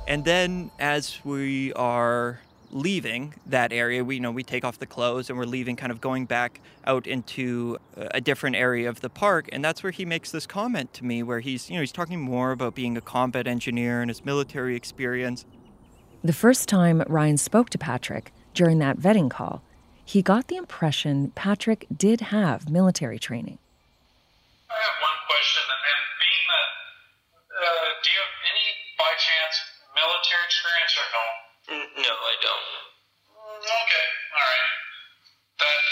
And 0.08 0.24
then 0.24 0.70
as 0.80 1.24
we 1.24 1.72
are 1.74 2.40
leaving 2.74 3.32
that 3.46 3.72
area, 3.72 4.04
we 4.04 4.16
you 4.16 4.20
know 4.20 4.30
we 4.30 4.42
take 4.42 4.64
off 4.64 4.78
the 4.78 4.86
clothes 4.86 5.30
and 5.30 5.38
we're 5.38 5.46
leaving, 5.46 5.76
kind 5.76 5.92
of 5.92 6.00
going 6.00 6.26
back 6.26 6.60
out 6.84 7.06
into 7.06 7.78
a 7.96 8.20
different 8.20 8.56
area 8.56 8.88
of 8.88 9.00
the 9.00 9.08
park, 9.08 9.48
and 9.52 9.64
that's 9.64 9.82
where 9.82 9.92
he 9.92 10.04
makes 10.04 10.30
this 10.30 10.46
comment 10.46 10.92
to 10.92 11.04
me, 11.04 11.22
where 11.22 11.40
he's 11.40 11.70
you 11.70 11.76
know 11.76 11.80
he's 11.80 11.92
talking 11.92 12.20
more 12.20 12.50
about 12.50 12.74
being 12.74 12.96
a 12.96 13.00
combat 13.00 13.46
engineer 13.46 14.02
and 14.02 14.10
his 14.10 14.24
military 14.24 14.76
experience. 14.76 15.46
The 16.22 16.32
first 16.32 16.68
time 16.68 17.02
Ryan 17.06 17.38
spoke 17.38 17.70
to 17.70 17.78
Patrick 17.78 18.32
during 18.52 18.78
that 18.80 18.98
vetting 18.98 19.30
call, 19.30 19.62
he 20.04 20.20
got 20.20 20.48
the 20.48 20.56
impression 20.56 21.32
Patrick 21.34 21.86
did 21.94 22.32
have 22.32 22.68
military 22.68 23.18
training. 23.18 23.58
I 24.68 24.74
have 24.74 24.98
one 25.00 25.20
question, 25.30 25.62
and 25.68 26.02
being 26.18 26.44
that, 26.50 26.68
uh, 27.54 27.88
do 28.02 28.10
you 28.10 28.18
have 28.18 28.34
any, 28.50 28.66
by 28.98 29.12
chance, 29.20 29.54
military 29.94 30.44
experience 30.44 30.92
or 30.98 31.06
no? 31.14 31.33
No, 32.34 32.40
I 32.40 32.42
don't. 32.42 32.66
Okay, 33.62 34.06
all 34.34 34.42
right. 34.42 34.74
That. 35.62 35.82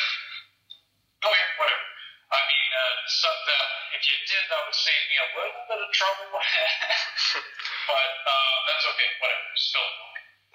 Okay, 1.23 1.47
whatever. 1.55 1.87
I 2.35 2.41
mean, 2.51 2.71
uh, 2.75 2.95
so 3.07 3.29
that 3.31 3.67
if 3.95 4.03
you 4.03 4.17
did, 4.27 4.43
that 4.51 4.59
would 4.67 4.75
save 4.75 5.05
me 5.07 5.17
a 5.23 5.29
little 5.39 5.63
bit 5.71 5.79
of 5.79 5.91
trouble. 5.95 6.27
but 6.35 8.11
uh, 8.27 8.55
that's 8.67 8.87
okay. 8.91 9.11
Whatever. 9.23 9.47
Still. 9.55 9.91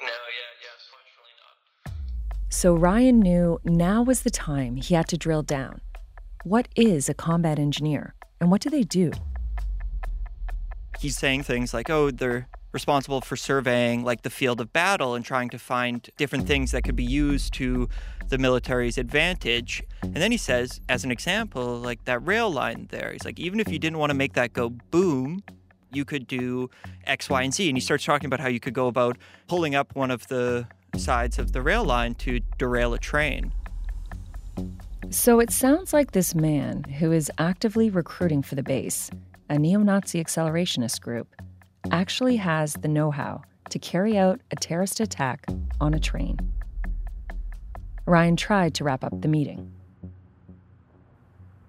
No, 0.04 0.12
yeah, 0.12 0.52
yeah. 0.60 0.76
Fortunately 0.92 1.36
not. 1.40 1.56
So 2.52 2.76
Ryan 2.76 3.20
knew 3.24 3.60
now 3.64 4.04
was 4.04 4.24
the 4.24 4.34
time 4.34 4.76
he 4.76 4.94
had 4.96 5.08
to 5.08 5.18
drill 5.18 5.44
down. 5.44 5.80
What 6.44 6.68
is 6.76 7.08
a 7.08 7.14
combat 7.14 7.60
engineer, 7.60 8.14
and 8.42 8.52
what 8.52 8.60
do 8.60 8.70
they 8.70 8.84
do? 8.84 9.12
He's 11.00 11.18
saying 11.18 11.44
things 11.44 11.74
like, 11.74 11.90
"Oh, 11.90 12.12
they're 12.12 12.50
responsible 12.78 13.22
for 13.22 13.36
surveying 13.36 14.04
like 14.04 14.22
the 14.22 14.30
field 14.30 14.62
of 14.62 14.72
battle 14.72 15.16
and 15.16 15.26
trying 15.26 15.50
to 15.50 15.58
find 15.58 16.08
different 16.16 16.46
things 16.46 16.70
that 16.74 16.84
could 16.84 16.96
be 16.96 17.04
used 17.04 17.52
to 17.56 17.90
the 18.30 18.38
military's 18.38 19.00
advantage. 19.00 19.82
And 20.04 20.18
then 20.18 20.32
he 20.32 20.38
says, 20.38 20.80
as 20.88 21.04
an 21.04 21.10
example, 21.10 21.80
like 21.80 22.06
that 22.06 22.20
rail 22.28 22.52
line 22.52 22.88
there, 22.92 23.10
he's 23.14 23.26
like, 23.26 23.40
even 23.40 23.60
if 23.60 23.68
you 23.72 23.80
didn't 23.80 23.98
want 23.98 24.12
to 24.12 24.14
make 24.14 24.34
that 24.34 24.54
go 24.54 24.70
boom, 24.70 25.42
you 25.92 26.06
could 26.06 26.28
do 26.28 26.70
X, 27.06 27.32
Y, 27.32 27.42
and 27.42 27.52
Z. 27.52 27.68
And 27.68 27.76
he 27.76 27.82
starts 27.82 28.06
talking 28.06 28.28
about 28.28 28.40
how 28.40 28.48
you 28.48 28.60
could 28.60 28.76
go 28.76 28.86
about 28.86 29.18
pulling 29.48 29.74
up 29.74 29.96
one 29.96 30.12
of 30.12 30.28
the 30.28 30.68
sides 30.98 31.40
of 31.40 31.54
the 31.54 31.64
rail 31.64 31.84
line 31.84 32.14
to 32.16 32.42
derail 32.60 32.94
a 32.94 33.00
train. 33.00 33.52
So 35.10 35.40
it 35.40 35.50
sounds 35.50 35.94
like 35.94 36.12
this 36.12 36.36
man, 36.36 36.84
who 36.84 37.12
is 37.12 37.32
actively 37.40 37.90
recruiting 37.90 38.44
for 38.44 38.54
the 38.54 38.62
base, 38.64 39.10
a 39.50 39.58
neo 39.58 39.80
Nazi 39.80 40.24
accelerationist 40.24 41.02
group, 41.02 41.30
actually 41.92 42.38
has 42.38 42.74
the 42.74 42.88
know 42.88 43.12
how 43.12 43.42
to 43.70 43.80
carry 43.80 44.18
out 44.18 44.40
a 44.52 44.56
terrorist 44.56 45.00
attack 45.00 45.46
on 45.80 45.94
a 45.94 46.00
train. 46.00 46.38
Ryan 48.06 48.36
tried 48.36 48.74
to 48.76 48.84
wrap 48.84 49.04
up 49.04 49.22
the 49.22 49.28
meeting. 49.28 49.72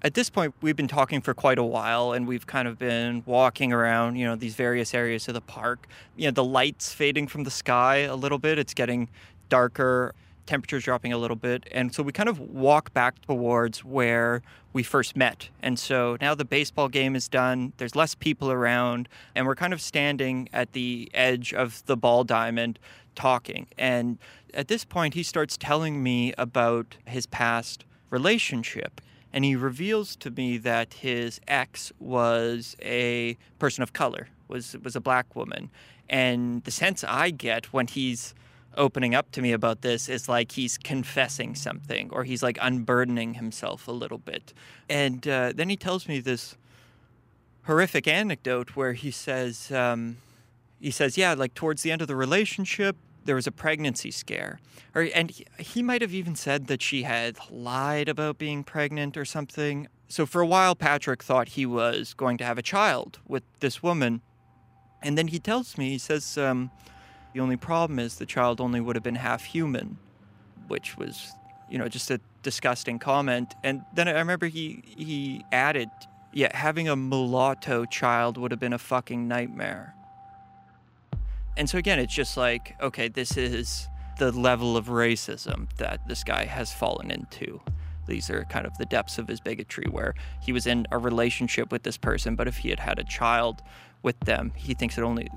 At 0.01 0.15
this 0.15 0.31
point, 0.31 0.55
we've 0.61 0.77
been 0.77 0.87
talking 0.87 1.21
for 1.21 1.35
quite 1.35 1.59
a 1.59 1.65
while 1.65 2.13
and 2.13 2.29
we've 2.29 2.47
kind 2.47 2.69
of 2.69 2.79
been 2.79 3.25
walking 3.27 3.73
around, 3.73 4.15
you 4.15 4.25
know, 4.25 4.37
these 4.37 4.55
various 4.55 4.95
areas 4.95 5.27
of 5.27 5.35
the 5.35 5.41
park. 5.41 5.89
You 6.17 6.27
know, 6.27 6.31
the 6.31 6.45
lights 6.45 6.93
fading 6.93 7.27
from 7.27 7.43
the 7.43 7.51
sky 7.51 7.99
a 7.99 8.15
little 8.15 8.39
bit, 8.39 8.59
it's 8.59 8.75
getting 8.75 9.09
darker 9.49 10.15
temperature's 10.49 10.85
dropping 10.85 11.13
a 11.13 11.19
little 11.19 11.37
bit. 11.37 11.69
And 11.71 11.95
so 11.95 12.03
we 12.03 12.11
kind 12.11 12.29
of 12.29 12.41
walk 12.41 12.93
back 12.93 13.21
towards 13.23 13.85
where 13.85 14.43
we 14.73 14.83
first 14.83 15.17
met. 15.17 15.51
And 15.63 15.79
so 15.79 16.17
now 16.21 16.35
the 16.35 16.45
baseball 16.45 16.89
game 16.89 17.15
is 17.15 17.29
done, 17.29 17.73
there's 17.77 17.95
less 17.95 18.15
people 18.15 18.51
around, 18.51 19.09
and 19.35 19.47
we're 19.47 19.55
kind 19.55 19.73
of 19.73 19.81
standing 19.81 20.49
at 20.53 20.73
the 20.73 21.11
edge 21.15 21.53
of 21.53 21.85
the 21.87 21.97
ball 21.97 22.25
diamond 22.25 22.79
talking. 23.15 23.67
And 23.77 24.19
at 24.55 24.69
this 24.69 24.85
point, 24.85 25.15
he 25.15 25.23
starts 25.23 25.57
telling 25.57 26.03
me 26.03 26.33
about 26.39 26.97
his 27.07 27.27
past 27.27 27.85
relationship. 28.11 29.01
And 29.33 29.45
he 29.45 29.55
reveals 29.55 30.17
to 30.17 30.31
me 30.31 30.57
that 30.59 30.95
his 30.95 31.41
ex 31.47 31.93
was 31.99 32.75
a 32.81 33.37
person 33.59 33.83
of 33.83 33.93
color, 33.93 34.29
was 34.49 34.75
was 34.83 34.97
a 34.97 35.01
black 35.01 35.37
woman. 35.37 35.69
And 36.09 36.65
the 36.65 36.71
sense 36.71 37.05
I 37.05 37.31
get 37.31 37.71
when 37.73 37.87
he's 37.87 38.35
opening 38.79 39.15
up 39.15 39.31
to 39.33 39.43
me 39.43 39.53
about 39.53 39.83
this 39.83 40.09
is 40.09 40.29
like 40.29 40.53
he's 40.53 40.79
confessing 40.79 41.55
something 41.55 42.09
or 42.13 42.25
he's 42.25 42.43
like 42.43 42.59
unburdening 42.61 43.35
himself 43.35 43.89
a 43.89 43.93
little 43.93 44.19
bit. 44.19 44.55
And 44.89 45.27
uh, 45.29 45.53
then 45.55 45.69
he 45.69 45.77
tells 45.77 46.09
me 46.09 46.21
this 46.21 46.57
horrific 47.65 48.09
anecdote 48.09 48.77
where 48.77 48.95
he 48.95 49.11
says, 49.11 49.71
um, 49.73 50.17
he 50.81 50.91
says, 50.91 51.19
yeah, 51.19 51.35
like 51.35 51.55
towards 51.55 51.83
the 51.83 51.91
end 51.91 52.01
of 52.01 52.09
the 52.09 52.17
relationship, 52.17 52.97
there 53.25 53.35
was 53.35 53.47
a 53.47 53.53
pregnancy 53.53 54.11
scare. 54.11 54.59
Or, 54.95 55.09
and 55.15 55.31
he, 55.31 55.45
he 55.59 55.83
might 55.83 56.01
have 56.01 56.15
even 56.15 56.35
said 56.35 56.69
that 56.69 56.81
she 56.81 57.03
had 57.03 57.37
lied 57.51 58.09
about 58.09 58.39
being 58.39 58.65
pregnant 58.65 59.17
or 59.19 59.27
something. 59.27 59.89
So 60.09 60.25
for 60.25 60.41
a 60.41 60.47
while, 60.47 60.75
Patrick 60.75 61.23
thought 61.23 61.49
he 61.49 61.67
was 61.67 62.15
going 62.15 62.39
to 62.39 62.45
have 62.45 62.57
a 62.57 62.63
child 62.63 63.19
with 63.27 63.43
this 63.61 63.83
woman. 63.83 64.23
And 65.03 65.19
then 65.19 65.29
he 65.29 65.39
tells 65.39 65.77
me, 65.77 65.91
he 65.91 65.99
says, 65.99 66.39
um, 66.39 66.71
the 67.35 67.41
only 67.41 67.57
problem 67.57 67.99
is 67.99 68.17
the 68.17 68.27
child 68.27 68.61
only 68.61 68.81
would 68.81 68.97
have 68.97 69.03
been 69.03 69.17
half 69.17 69.45
human, 69.45 69.99
which 70.67 70.97
was, 70.97 71.33
you 71.71 71.79
know, 71.79 71.89
just 71.89 72.11
a 72.11 72.21
disgusting 72.43 72.99
comment. 72.99 73.55
And 73.63 73.83
then 73.95 74.09
I 74.09 74.13
remember 74.13 74.47
he 74.47 74.83
he 74.87 75.45
added, 75.53 75.91
yeah, 76.33 76.57
having 76.57 76.89
a 76.89 76.97
mulatto 76.97 77.85
child 77.85 78.39
would 78.39 78.51
have 78.51 78.61
been 78.61 78.73
a 78.73 78.79
fucking 78.79 79.29
nightmare. 79.29 79.95
And 81.57 81.69
so 81.69 81.77
again, 81.77 81.99
it's 81.99 82.15
just 82.15 82.37
like, 82.37 82.77
okay, 82.81 83.09
this 83.09 83.37
is 83.37 83.89
the 84.19 84.33
level 84.33 84.77
of 84.77 84.87
racism 84.87 85.69
that 85.77 86.07
this 86.07 86.25
guy 86.25 86.45
has 86.45 86.73
fallen 86.73 87.11
into. 87.11 87.61
These 88.07 88.31
are 88.31 88.45
kind 88.45 88.67
of 88.67 88.77
the 88.79 88.87
depths 88.87 89.19
of 89.19 89.29
his 89.29 89.41
bigotry, 89.41 89.87
where 89.91 90.15
he 90.41 90.53
was 90.53 90.67
in 90.67 90.87
a 90.91 90.99
relationship 90.99 91.71
with 91.71 91.83
this 91.83 91.99
person, 91.99 92.37
but 92.37 92.49
if 92.49 92.59
he 92.59 92.71
had 92.71 92.81
had 92.81 92.99
a 92.99 93.05
child 93.05 93.63
with 94.03 94.19
them, 94.21 94.53
he 94.57 94.73
thinks 94.73 94.97
it 94.97 95.03
only 95.03 95.29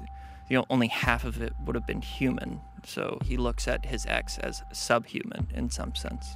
you 0.51 0.57
know, 0.57 0.65
only 0.69 0.87
half 0.87 1.23
of 1.23 1.41
it 1.41 1.53
would 1.65 1.75
have 1.75 1.87
been 1.87 2.01
human. 2.01 2.59
So 2.83 3.17
he 3.23 3.37
looks 3.37 3.69
at 3.69 3.85
his 3.85 4.05
ex 4.05 4.37
as 4.39 4.61
subhuman 4.73 5.47
in 5.55 5.69
some 5.69 5.95
sense. 5.95 6.35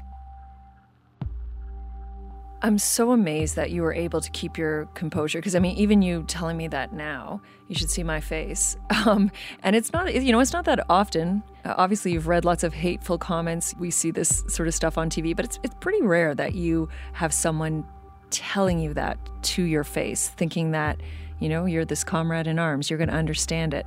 I'm 2.62 2.78
so 2.78 3.12
amazed 3.12 3.58
that 3.58 3.71
you 3.71 3.82
were 3.82 3.93
able 3.93 4.21
to 4.21 4.32
keep 4.32 4.58
your 4.58 4.86
composure 4.93 5.39
because 5.39 5.54
I 5.54 5.60
mean, 5.60 5.75
even 5.75 6.01
you 6.01 6.23
telling 6.30 6.56
me 6.56 6.69
that 6.69 6.93
now, 6.93 7.41
you 7.67 7.75
should 7.75 7.89
see 7.89 8.04
my 8.04 8.21
face. 8.21 8.78
Um, 9.06 9.30
and 9.62 9.75
it's 9.75 9.93
not, 9.93 10.12
you 10.12 10.32
know, 10.32 10.39
it's 10.39 10.51
not 10.51 10.65
that 10.65 10.84
often. 10.89 11.43
Uh, 11.63 11.75
obviously, 11.78 12.12
you've 12.12 12.28
read 12.28 12.43
lots 12.43 12.63
of 12.63 12.73
hateful 12.73 13.19
comments. 13.19 13.75
We 13.78 13.91
see 13.91 14.10
this 14.10 14.43
sort 14.47 14.67
of 14.67 14.73
stuff 14.73 14.97
on 14.97 15.12
TV, 15.12 15.36
but 15.36 15.45
it's 15.45 15.60
it's 15.62 15.75
pretty 15.80 16.01
rare 16.01 16.34
that 16.34 16.56
you 16.56 16.89
have 17.13 17.32
someone 17.32 17.86
telling 18.32 18.80
you 18.80 18.95
that 18.95 19.19
to 19.43 19.62
your 19.62 19.84
face, 19.84 20.30
thinking 20.30 20.71
that 20.71 20.99
you 21.39 21.49
know, 21.49 21.65
you're 21.65 21.85
this 21.85 22.03
comrade 22.03 22.47
in 22.47 22.59
arms, 22.59 22.89
you're 22.89 22.97
going 22.97 23.09
to 23.09 23.15
understand 23.15 23.73
it. 23.73 23.85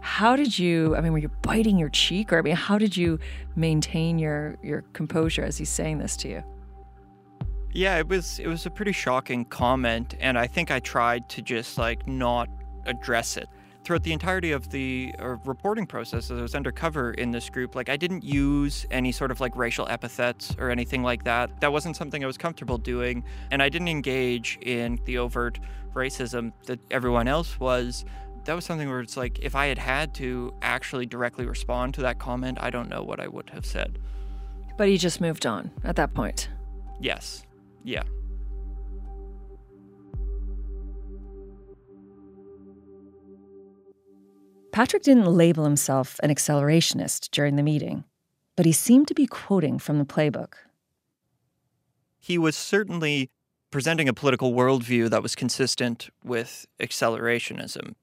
How 0.00 0.36
did 0.36 0.58
you, 0.58 0.96
I 0.96 1.00
mean, 1.00 1.12
were 1.12 1.18
you 1.18 1.30
biting 1.42 1.78
your 1.78 1.88
cheek 1.88 2.32
or 2.32 2.38
I 2.38 2.42
mean, 2.42 2.56
how 2.56 2.78
did 2.78 2.96
you 2.96 3.18
maintain 3.56 4.18
your 4.18 4.58
your 4.62 4.82
composure 4.92 5.44
as 5.44 5.58
he's 5.58 5.70
saying 5.70 5.98
this 5.98 6.16
to 6.18 6.28
you? 6.28 6.42
Yeah, 7.72 7.98
it 7.98 8.08
was 8.08 8.38
it 8.38 8.46
was 8.46 8.66
a 8.66 8.70
pretty 8.70 8.92
shocking 8.92 9.44
comment 9.44 10.14
and 10.20 10.38
I 10.38 10.46
think 10.46 10.70
I 10.70 10.80
tried 10.80 11.28
to 11.30 11.42
just 11.42 11.78
like 11.78 12.06
not 12.06 12.48
address 12.86 13.36
it. 13.36 13.48
Throughout 13.84 14.02
the 14.02 14.12
entirety 14.12 14.52
of 14.52 14.70
the 14.70 15.14
uh, 15.18 15.36
reporting 15.44 15.86
process 15.86 16.30
as 16.30 16.38
I 16.38 16.42
was 16.42 16.54
undercover 16.54 17.12
in 17.12 17.30
this 17.30 17.48
group, 17.48 17.74
like 17.74 17.88
I 17.88 17.96
didn't 17.96 18.22
use 18.22 18.86
any 18.90 19.12
sort 19.12 19.30
of 19.30 19.40
like 19.40 19.56
racial 19.56 19.86
epithets 19.88 20.54
or 20.58 20.70
anything 20.70 21.02
like 21.02 21.24
that. 21.24 21.60
That 21.60 21.72
wasn't 21.72 21.96
something 21.96 22.22
I 22.22 22.26
was 22.26 22.38
comfortable 22.38 22.78
doing. 22.78 23.24
And 23.50 23.62
I 23.62 23.68
didn't 23.68 23.88
engage 23.88 24.58
in 24.62 25.00
the 25.04 25.18
overt 25.18 25.58
racism 25.94 26.52
that 26.66 26.78
everyone 26.90 27.28
else 27.28 27.58
was. 27.58 28.04
That 28.44 28.54
was 28.54 28.64
something 28.64 28.88
where 28.88 29.00
it's 29.00 29.16
like, 29.16 29.38
if 29.40 29.54
I 29.54 29.66
had 29.66 29.78
had 29.78 30.14
to 30.14 30.54
actually 30.62 31.06
directly 31.06 31.46
respond 31.46 31.94
to 31.94 32.02
that 32.02 32.18
comment, 32.18 32.58
I 32.60 32.70
don't 32.70 32.88
know 32.88 33.02
what 33.02 33.20
I 33.20 33.28
would 33.28 33.50
have 33.50 33.66
said. 33.66 33.98
But 34.76 34.88
he 34.88 34.98
just 34.98 35.20
moved 35.20 35.46
on 35.46 35.70
at 35.84 35.96
that 35.96 36.14
point. 36.14 36.48
Yes. 37.00 37.44
Yeah. 37.84 38.02
Patrick 44.72 45.02
didn't 45.02 45.26
label 45.26 45.64
himself 45.64 46.18
an 46.22 46.30
accelerationist 46.30 47.30
during 47.30 47.56
the 47.56 47.62
meeting, 47.62 48.04
but 48.56 48.66
he 48.66 48.72
seemed 48.72 49.08
to 49.08 49.14
be 49.14 49.26
quoting 49.26 49.78
from 49.78 49.98
the 49.98 50.04
playbook. 50.04 50.54
He 52.18 52.38
was 52.38 52.56
certainly 52.56 53.30
presenting 53.70 54.08
a 54.08 54.12
political 54.12 54.52
worldview 54.52 55.10
that 55.10 55.22
was 55.22 55.34
consistent 55.34 56.10
with 56.24 56.66
accelerationism. 56.80 57.94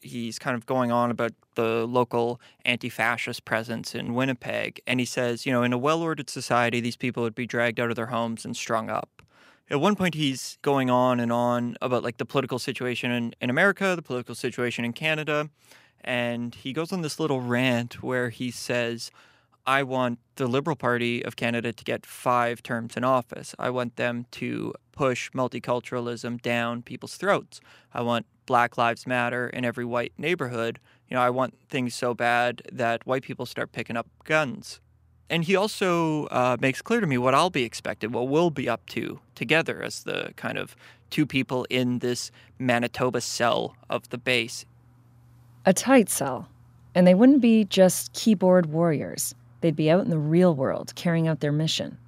He's 0.00 0.38
kind 0.38 0.56
of 0.56 0.64
going 0.64 0.92
on 0.92 1.10
about 1.10 1.32
the 1.56 1.84
local 1.86 2.40
anti 2.64 2.88
fascist 2.88 3.44
presence 3.44 3.94
in 3.94 4.14
Winnipeg. 4.14 4.80
And 4.86 5.00
he 5.00 5.06
says, 5.06 5.44
you 5.44 5.52
know, 5.52 5.64
in 5.64 5.72
a 5.72 5.78
well 5.78 6.02
ordered 6.02 6.30
society, 6.30 6.80
these 6.80 6.96
people 6.96 7.24
would 7.24 7.34
be 7.34 7.46
dragged 7.46 7.80
out 7.80 7.90
of 7.90 7.96
their 7.96 8.06
homes 8.06 8.44
and 8.44 8.56
strung 8.56 8.90
up. 8.90 9.22
At 9.70 9.80
one 9.80 9.96
point, 9.96 10.14
he's 10.14 10.56
going 10.62 10.88
on 10.88 11.20
and 11.20 11.30
on 11.32 11.76
about 11.82 12.02
like 12.02 12.16
the 12.16 12.24
political 12.24 12.58
situation 12.58 13.10
in, 13.10 13.34
in 13.40 13.50
America, 13.50 13.94
the 13.96 14.02
political 14.02 14.34
situation 14.34 14.84
in 14.84 14.92
Canada. 14.92 15.50
And 16.08 16.54
he 16.54 16.72
goes 16.72 16.90
on 16.90 17.02
this 17.02 17.20
little 17.20 17.42
rant 17.42 18.02
where 18.02 18.30
he 18.30 18.50
says, 18.50 19.10
I 19.66 19.82
want 19.82 20.18
the 20.36 20.46
Liberal 20.46 20.74
Party 20.74 21.22
of 21.22 21.36
Canada 21.36 21.70
to 21.70 21.84
get 21.84 22.06
five 22.06 22.62
terms 22.62 22.96
in 22.96 23.04
office. 23.04 23.54
I 23.58 23.68
want 23.68 23.96
them 23.96 24.24
to 24.30 24.72
push 24.92 25.30
multiculturalism 25.32 26.40
down 26.40 26.80
people's 26.80 27.16
throats. 27.16 27.60
I 27.92 28.00
want 28.00 28.24
Black 28.46 28.78
Lives 28.78 29.06
Matter 29.06 29.50
in 29.50 29.66
every 29.66 29.84
white 29.84 30.14
neighborhood. 30.16 30.80
You 31.10 31.16
know, 31.16 31.20
I 31.20 31.28
want 31.28 31.58
things 31.68 31.94
so 31.94 32.14
bad 32.14 32.62
that 32.72 33.06
white 33.06 33.22
people 33.22 33.44
start 33.44 33.72
picking 33.72 33.94
up 33.94 34.06
guns. 34.24 34.80
And 35.28 35.44
he 35.44 35.56
also 35.56 36.24
uh, 36.28 36.56
makes 36.58 36.80
clear 36.80 37.02
to 37.02 37.06
me 37.06 37.18
what 37.18 37.34
I'll 37.34 37.50
be 37.50 37.64
expected, 37.64 38.14
what 38.14 38.28
we'll 38.28 38.48
be 38.48 38.66
up 38.66 38.86
to 38.86 39.20
together 39.34 39.82
as 39.82 40.04
the 40.04 40.32
kind 40.36 40.56
of 40.56 40.74
two 41.10 41.26
people 41.26 41.66
in 41.68 41.98
this 41.98 42.30
Manitoba 42.58 43.20
cell 43.20 43.76
of 43.90 44.08
the 44.08 44.16
base. 44.16 44.64
A 45.64 45.72
tight 45.72 46.08
cell. 46.08 46.48
And 46.94 47.06
they 47.06 47.14
wouldn't 47.14 47.40
be 47.40 47.64
just 47.64 48.12
keyboard 48.12 48.66
warriors. 48.66 49.34
They'd 49.60 49.76
be 49.76 49.90
out 49.90 50.04
in 50.04 50.10
the 50.10 50.18
real 50.18 50.54
world 50.54 50.92
carrying 50.94 51.28
out 51.28 51.40
their 51.40 51.52
mission. 51.52 51.98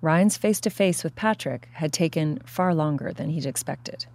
Ryan's 0.00 0.36
face 0.36 0.60
to 0.60 0.70
face 0.70 1.02
with 1.02 1.16
Patrick 1.16 1.68
had 1.72 1.92
taken 1.92 2.38
far 2.44 2.74
longer 2.74 3.12
than 3.12 3.30
he'd 3.30 3.46
expected. 3.46 4.06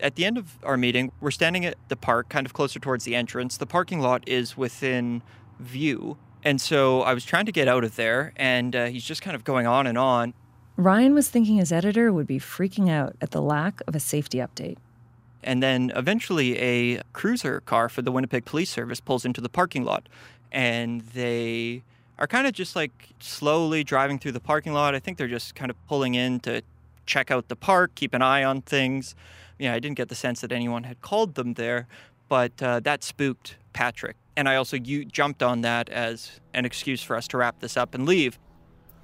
At 0.00 0.16
the 0.16 0.26
end 0.26 0.36
of 0.36 0.58
our 0.64 0.76
meeting, 0.76 1.12
we're 1.20 1.30
standing 1.30 1.64
at 1.64 1.76
the 1.88 1.96
park, 1.96 2.28
kind 2.28 2.44
of 2.44 2.52
closer 2.52 2.78
towards 2.78 3.04
the 3.04 3.14
entrance. 3.14 3.56
The 3.56 3.66
parking 3.66 4.00
lot 4.00 4.22
is 4.28 4.56
within 4.56 5.22
view. 5.60 6.18
And 6.42 6.60
so 6.60 7.00
I 7.02 7.14
was 7.14 7.24
trying 7.24 7.46
to 7.46 7.52
get 7.52 7.68
out 7.68 7.84
of 7.84 7.96
there, 7.96 8.34
and 8.36 8.76
uh, 8.76 8.86
he's 8.86 9.04
just 9.04 9.22
kind 9.22 9.34
of 9.34 9.44
going 9.44 9.66
on 9.66 9.86
and 9.86 9.96
on. 9.96 10.34
Ryan 10.76 11.14
was 11.14 11.30
thinking 11.30 11.56
his 11.56 11.72
editor 11.72 12.12
would 12.12 12.26
be 12.26 12.38
freaking 12.38 12.90
out 12.90 13.16
at 13.22 13.30
the 13.30 13.40
lack 13.40 13.80
of 13.86 13.94
a 13.94 14.00
safety 14.00 14.38
update. 14.38 14.76
And 15.44 15.62
then 15.62 15.92
eventually, 15.94 16.58
a 16.58 17.02
cruiser 17.12 17.60
car 17.60 17.88
for 17.88 18.02
the 18.02 18.10
Winnipeg 18.10 18.44
Police 18.44 18.70
Service 18.70 18.98
pulls 18.98 19.24
into 19.24 19.40
the 19.40 19.48
parking 19.48 19.84
lot, 19.84 20.08
and 20.50 21.02
they 21.02 21.82
are 22.18 22.26
kind 22.26 22.46
of 22.46 22.52
just 22.52 22.74
like 22.74 23.10
slowly 23.20 23.84
driving 23.84 24.18
through 24.18 24.32
the 24.32 24.40
parking 24.40 24.72
lot. 24.72 24.94
I 24.94 25.00
think 25.00 25.18
they're 25.18 25.28
just 25.28 25.54
kind 25.54 25.70
of 25.70 25.76
pulling 25.86 26.14
in 26.14 26.40
to 26.40 26.62
check 27.06 27.30
out 27.30 27.48
the 27.48 27.56
park, 27.56 27.94
keep 27.94 28.14
an 28.14 28.22
eye 28.22 28.42
on 28.42 28.62
things. 28.62 29.14
Yeah, 29.58 29.74
I 29.74 29.78
didn't 29.78 29.96
get 29.96 30.08
the 30.08 30.14
sense 30.14 30.40
that 30.40 30.50
anyone 30.50 30.84
had 30.84 31.00
called 31.00 31.34
them 31.34 31.54
there, 31.54 31.86
but 32.28 32.60
uh, 32.62 32.80
that 32.80 33.04
spooked 33.04 33.56
Patrick. 33.72 34.16
And 34.36 34.48
I 34.48 34.56
also 34.56 34.76
u- 34.76 35.04
jumped 35.04 35.42
on 35.42 35.60
that 35.60 35.88
as 35.90 36.40
an 36.54 36.64
excuse 36.64 37.02
for 37.02 37.16
us 37.16 37.28
to 37.28 37.36
wrap 37.36 37.60
this 37.60 37.76
up 37.76 37.94
and 37.94 38.06
leave. 38.06 38.38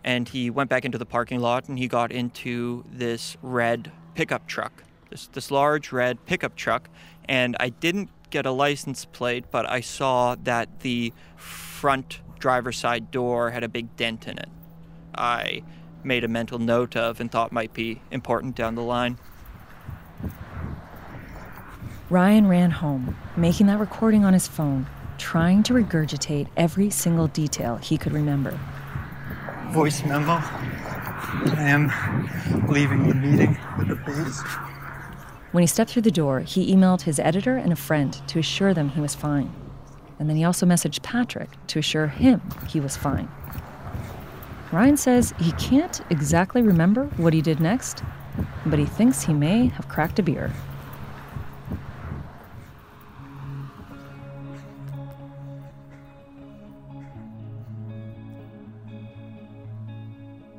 And 0.03 0.29
he 0.29 0.51
went 0.51 0.71
back 0.71 0.85
into 0.85 0.99
the 0.99 1.07
parking 1.07 1.41
lot 1.41 1.69
and 1.69 1.79
he 1.79 1.87
got 1.87 2.11
into 2.11 2.85
this 2.91 3.37
red 3.43 3.93
pickup 4.15 4.47
truck, 4.47 4.83
this, 5.11 5.27
this 5.29 5.51
large 5.51 5.93
red 5.93 6.25
pickup 6.27 6.57
truck. 6.57 6.89
And 7.29 7.57
I 7.61 7.69
didn't 7.69 8.11
get 8.31 8.47
a 8.47 8.51
license 8.51 9.05
plate, 9.05 9.45
but 9.51 9.69
I 9.69 9.81
saw 9.81 10.37
that 10.45 10.81
the 10.81 11.13
front 11.37 12.21
driver's 12.39 12.79
side 12.79 13.11
door 13.11 13.51
had 13.51 13.63
a 13.63 13.69
big 13.69 13.97
dent 13.97 14.27
in 14.27 14.39
it. 14.39 14.49
I 15.15 15.63
made 16.03 16.25
a 16.25 16.29
mental 16.29 16.59
note 16.59 16.97
of 16.97 17.21
and 17.21 17.31
thought 17.31 17.53
might 17.53 17.75
be 17.75 18.01
important 18.11 18.57
down 18.57 18.75
the 18.75 18.83
line. 18.83 19.19
Ryan 22.09 22.49
ran 22.49 22.71
home, 22.73 23.17
making 23.37 23.67
that 23.67 23.79
recording 23.79 24.25
on 24.25 24.33
his 24.33 24.49
phone, 24.49 24.89
trying 25.19 25.63
to 25.65 25.75
regurgitate 25.75 26.49
every 26.57 26.91
single 26.91 27.29
detail 27.29 27.77
he 27.77 27.97
could 27.97 28.13
remember. 28.13 28.59
Voice 29.69 30.05
memo. 30.05 30.41
I 30.43 31.69
am 31.69 32.67
leaving 32.69 33.07
the 33.07 33.15
meeting 33.15 33.57
with 33.79 33.89
the 33.89 33.97
base. 33.97 34.70
When 35.53 35.63
he 35.63 35.67
stepped 35.67 35.91
through 35.91 36.03
the 36.03 36.13
door, 36.13 36.41
he 36.41 36.73
emailed 36.73 37.03
his 37.03 37.19
editor 37.19 37.57
and 37.57 37.73
a 37.73 37.77
friend 37.77 38.13
to 38.29 38.39
assure 38.39 38.73
them 38.73 38.91
he 38.91 39.01
was 39.01 39.17
fine. 39.17 39.53
And 40.21 40.29
then 40.29 40.37
he 40.37 40.45
also 40.45 40.65
messaged 40.65 41.03
Patrick 41.03 41.51
to 41.69 41.81
assure 41.81 42.07
him 42.07 42.41
he 42.69 42.79
was 42.79 42.97
fine. 42.97 43.29
Ryan 44.71 44.97
says 44.97 45.35
he 45.41 45.51
can't 45.53 46.01
exactly 46.11 46.63
remember 46.63 47.07
what 47.17 47.33
he 47.33 47.43
did 47.43 47.59
next, 47.59 48.05
but 48.65 48.79
he 48.79 48.85
thinks 48.85 49.25
he 49.25 49.35
may 49.35 49.67
have 49.67 49.89
cracked 49.89 50.21
a 50.21 50.23
beer. 50.23 50.53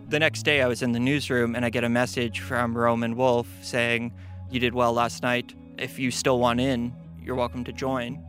The 0.10 0.20
next 0.20 0.44
day, 0.44 0.62
I 0.62 0.68
was 0.68 0.82
in 0.82 0.92
the 0.92 1.00
newsroom 1.00 1.56
and 1.56 1.64
I 1.64 1.70
get 1.70 1.86
a 1.86 1.90
message 1.90 2.42
from 2.42 2.78
Roman 2.78 3.16
Wolf 3.16 3.48
saying, 3.62 4.12
You 4.52 4.60
did 4.60 4.74
well 4.74 4.92
last 4.92 5.24
night. 5.24 5.56
If 5.78 5.98
you 5.98 6.12
still 6.12 6.38
want 6.38 6.60
in, 6.60 6.94
you're 7.24 7.36
welcome 7.36 7.64
to 7.64 7.72
join. 7.72 8.22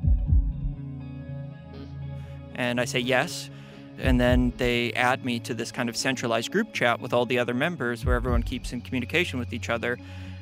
And 2.55 2.81
I 2.81 2.85
say 2.85 3.01
yes. 3.01 3.51
And 3.99 4.21
then 4.21 4.53
they 4.57 4.93
add 4.93 5.25
me 5.25 5.41
to 5.41 5.53
this 5.53 5.73
kind 5.73 5.89
of 5.89 5.97
centralized 5.97 6.53
group 6.53 6.73
chat 6.73 7.01
with 7.01 7.13
all 7.13 7.27
the 7.27 7.41
other 7.41 7.55
members 7.55 8.05
where 8.05 8.15
everyone 8.15 8.45
keeps 8.45 8.73
in 8.73 8.83
communication 8.83 9.41
with 9.41 9.53
each 9.53 9.69
other. 9.69 9.99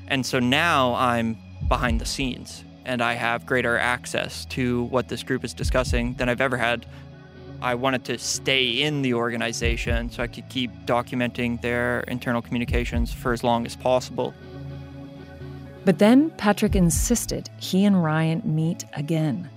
And 0.08 0.24
so 0.24 0.38
now 0.38 0.94
I'm 0.96 1.38
behind 1.66 1.98
the 1.98 2.06
scenes 2.06 2.62
and 2.84 3.00
I 3.00 3.14
have 3.14 3.46
greater 3.46 3.78
access 3.78 4.44
to 4.46 4.82
what 4.84 5.08
this 5.08 5.22
group 5.22 5.44
is 5.44 5.54
discussing 5.54 6.12
than 6.14 6.28
I've 6.28 6.42
ever 6.42 6.58
had. 6.58 6.84
I 7.62 7.74
wanted 7.74 8.04
to 8.06 8.18
stay 8.18 8.82
in 8.82 9.00
the 9.00 9.14
organization 9.14 10.10
so 10.10 10.22
I 10.22 10.26
could 10.26 10.48
keep 10.50 10.70
documenting 10.84 11.60
their 11.62 12.00
internal 12.00 12.42
communications 12.42 13.12
for 13.12 13.32
as 13.32 13.42
long 13.42 13.64
as 13.64 13.76
possible. 13.76 14.34
But 15.84 15.98
then 15.98 16.30
Patrick 16.30 16.76
insisted 16.76 17.48
he 17.58 17.84
and 17.84 18.02
Ryan 18.02 18.42
meet 18.44 18.84
again. 18.94 19.48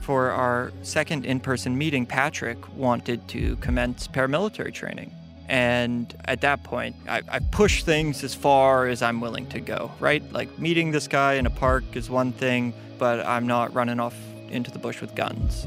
For 0.00 0.30
our 0.30 0.72
second 0.82 1.24
in 1.24 1.40
person 1.40 1.78
meeting, 1.78 2.06
Patrick 2.06 2.58
wanted 2.76 3.26
to 3.28 3.56
commence 3.56 4.08
paramilitary 4.08 4.74
training. 4.74 5.14
And 5.48 6.14
at 6.24 6.40
that 6.40 6.64
point, 6.64 6.96
I, 7.08 7.22
I 7.28 7.38
pushed 7.38 7.84
things 7.86 8.24
as 8.24 8.34
far 8.34 8.86
as 8.86 9.02
I'm 9.02 9.20
willing 9.20 9.46
to 9.48 9.60
go, 9.60 9.90
right? 10.00 10.22
Like 10.32 10.58
meeting 10.58 10.90
this 10.90 11.08
guy 11.08 11.34
in 11.34 11.46
a 11.46 11.50
park 11.50 11.84
is 11.94 12.10
one 12.10 12.32
thing, 12.32 12.74
but 12.98 13.24
I'm 13.26 13.46
not 13.46 13.72
running 13.74 14.00
off 14.00 14.16
into 14.48 14.70
the 14.70 14.78
bush 14.78 15.00
with 15.00 15.14
guns. 15.14 15.66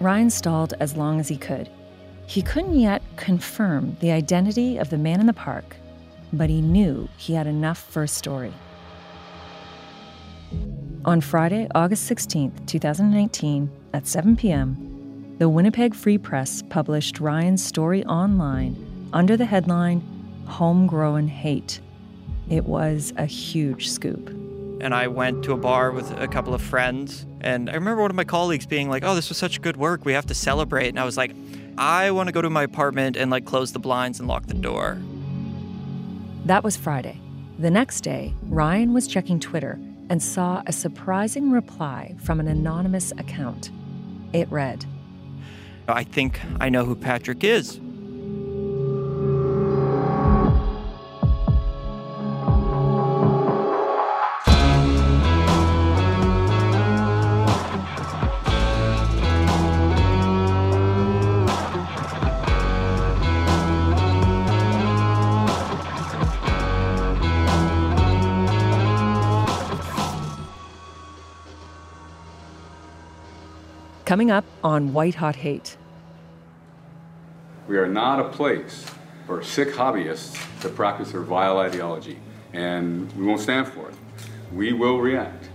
Ryan 0.00 0.30
stalled 0.30 0.74
as 0.80 0.96
long 0.96 1.20
as 1.20 1.28
he 1.28 1.36
could. 1.36 1.68
He 2.26 2.42
couldn't 2.42 2.78
yet 2.78 3.02
confirm 3.16 3.96
the 4.00 4.12
identity 4.12 4.78
of 4.78 4.90
the 4.90 4.98
man 4.98 5.20
in 5.20 5.26
the 5.26 5.32
park, 5.32 5.76
but 6.34 6.50
he 6.50 6.60
knew 6.60 7.08
he 7.16 7.34
had 7.34 7.46
enough 7.46 7.78
for 7.78 8.02
a 8.02 8.08
story. 8.08 8.52
On 11.04 11.20
Friday, 11.20 11.68
August 11.74 12.10
16th, 12.10 12.66
2019, 12.66 13.70
at 13.92 14.06
7 14.06 14.36
p.m., 14.36 15.36
the 15.38 15.48
Winnipeg 15.48 15.94
Free 15.94 16.16
Press 16.16 16.62
published 16.62 17.20
Ryan's 17.20 17.64
story 17.64 18.04
online 18.06 18.76
under 19.12 19.36
the 19.36 19.44
headline 19.44 20.00
Homegrown 20.46 21.28
Hate. 21.28 21.80
It 22.48 22.64
was 22.64 23.12
a 23.16 23.26
huge 23.26 23.90
scoop. 23.90 24.28
And 24.80 24.94
I 24.94 25.08
went 25.08 25.44
to 25.44 25.52
a 25.52 25.56
bar 25.56 25.90
with 25.90 26.10
a 26.18 26.28
couple 26.28 26.54
of 26.54 26.62
friends. 26.62 27.26
And 27.40 27.68
I 27.68 27.74
remember 27.74 28.02
one 28.02 28.10
of 28.10 28.16
my 28.16 28.24
colleagues 28.24 28.66
being 28.66 28.88
like, 28.88 29.02
Oh, 29.04 29.14
this 29.14 29.28
was 29.28 29.38
such 29.38 29.60
good 29.60 29.76
work. 29.76 30.04
We 30.04 30.12
have 30.12 30.26
to 30.26 30.34
celebrate. 30.34 30.88
And 30.88 31.00
I 31.00 31.04
was 31.04 31.16
like, 31.16 31.34
I 31.78 32.10
want 32.10 32.28
to 32.28 32.32
go 32.32 32.42
to 32.42 32.50
my 32.50 32.62
apartment 32.62 33.16
and 33.16 33.30
like 33.30 33.44
close 33.44 33.72
the 33.72 33.78
blinds 33.78 34.20
and 34.20 34.28
lock 34.28 34.46
the 34.46 34.54
door. 34.54 34.98
That 36.44 36.62
was 36.62 36.76
Friday. 36.76 37.18
The 37.58 37.70
next 37.70 38.02
day, 38.02 38.34
Ryan 38.42 38.92
was 38.92 39.06
checking 39.06 39.40
Twitter 39.40 39.78
and 40.10 40.22
saw 40.22 40.62
a 40.66 40.72
surprising 40.72 41.50
reply 41.50 42.16
from 42.22 42.38
an 42.38 42.48
anonymous 42.48 43.12
account. 43.12 43.70
It 44.34 44.50
read 44.50 44.84
I 45.88 46.04
think 46.04 46.40
I 46.60 46.68
know 46.68 46.84
who 46.84 46.94
Patrick 46.94 47.44
is. 47.44 47.80
Coming 74.14 74.30
up 74.30 74.44
on 74.62 74.92
White 74.92 75.16
Hot 75.16 75.34
Hate. 75.34 75.76
We 77.66 77.76
are 77.78 77.88
not 77.88 78.20
a 78.20 78.28
place 78.28 78.88
for 79.26 79.42
sick 79.42 79.70
hobbyists 79.70 80.38
to 80.60 80.68
practice 80.68 81.10
their 81.10 81.22
vile 81.22 81.58
ideology, 81.58 82.20
and 82.52 83.12
we 83.14 83.26
won't 83.26 83.40
stand 83.40 83.66
for 83.66 83.88
it. 83.88 83.96
We 84.52 84.72
will 84.72 85.00
react. 85.00 85.50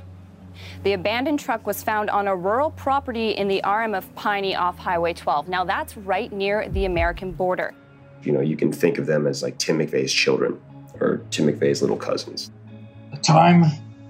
The 0.84 0.91
abandoned 0.91 1.39
truck 1.39 1.66
was 1.66 1.82
found 1.82 2.10
on 2.10 2.28
a 2.28 2.36
rural 2.36 2.72
property 2.72 3.30
in 3.30 3.47
the 3.47 3.62
RM 3.66 3.95
of 3.95 4.14
Piney 4.16 4.57
off 4.57 4.78
Highway 4.78 5.14
12. 5.14 5.47
Now, 5.47 5.64
that's 5.64 5.95
right 5.95 6.30
near 6.30 6.68
the 6.68 6.84
American 6.84 7.32
border. 7.32 7.74
You 8.24 8.34
know, 8.34 8.41
you 8.41 8.57
can 8.57 8.74
think 8.74 8.97
of 8.97 9.05
them 9.05 9.26
as 9.26 9.41
like 9.41 9.57
Tim 9.57 9.80
McVeigh's 9.80 10.12
children 10.12 10.60
or 10.99 11.22
Tim 11.32 11.47
McVeigh's 11.47 11.82
little 11.82 11.95
cousins. 11.95 12.51
The 13.12 13.20
time 13.20 13.64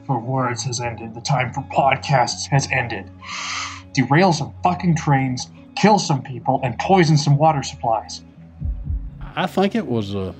for 0.08 0.20
words 0.20 0.64
has 0.64 0.80
ended. 0.82 1.14
The 1.14 1.22
time 1.22 1.54
for 1.54 1.62
podcasts 1.72 2.48
has 2.48 2.68
ended. 2.72 3.12
Derail 4.00 4.32
some 4.32 4.54
fucking 4.64 4.96
trains, 4.96 5.48
kill 5.76 6.00
some 6.00 6.22
people, 6.22 6.62
and 6.64 6.78
poison 6.80 7.18
some 7.18 7.38
water 7.38 7.64
supplies. 7.64 8.24
I 9.36 9.46
think 9.46 9.76
it 9.76 9.86
was 9.86 10.16
a, 10.16 10.34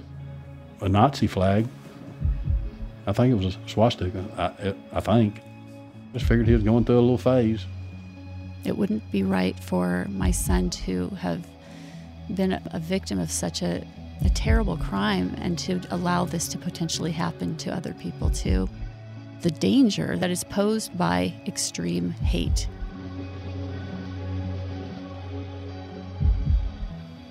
a 0.82 0.88
Nazi 0.88 1.28
flag. 1.28 1.68
I 3.06 3.12
think 3.12 3.32
it 3.34 3.44
was 3.44 3.56
a 3.56 3.60
swastika. 3.68 4.24
I, 4.38 4.98
I 4.98 5.02
think. 5.02 5.42
Just 6.14 6.26
figured 6.26 6.48
he 6.48 6.54
was 6.54 6.64
going 6.64 6.86
through 6.86 7.00
a 7.00 7.02
little 7.02 7.18
phase. 7.18 7.66
It 8.66 8.78
wouldn't 8.78 9.12
be 9.12 9.24
right 9.24 9.60
for 9.60 10.08
my 10.10 10.32
son 10.32 10.70
to 10.72 11.10
have 11.10 11.46
been 12.34 12.62
a 12.72 12.80
victim 12.80 13.20
of 13.20 13.30
such 13.30 13.62
a, 13.62 13.86
a 14.24 14.30
terrible 14.30 14.78
crime 14.78 15.36
and 15.40 15.60
to 15.60 15.82
allow 15.92 16.26
this 16.26 16.48
to 16.50 16.58
potentially 16.58 17.12
happen 17.12 17.58
to 17.58 17.74
other 17.74 17.94
people 17.94 18.30
too. 18.30 18.70
The 19.42 19.52
danger 19.52 20.18
that 20.18 20.30
is 20.30 20.44
posed 20.44 20.98
by 20.98 21.34
extreme 21.46 22.12
hate. 22.12 22.68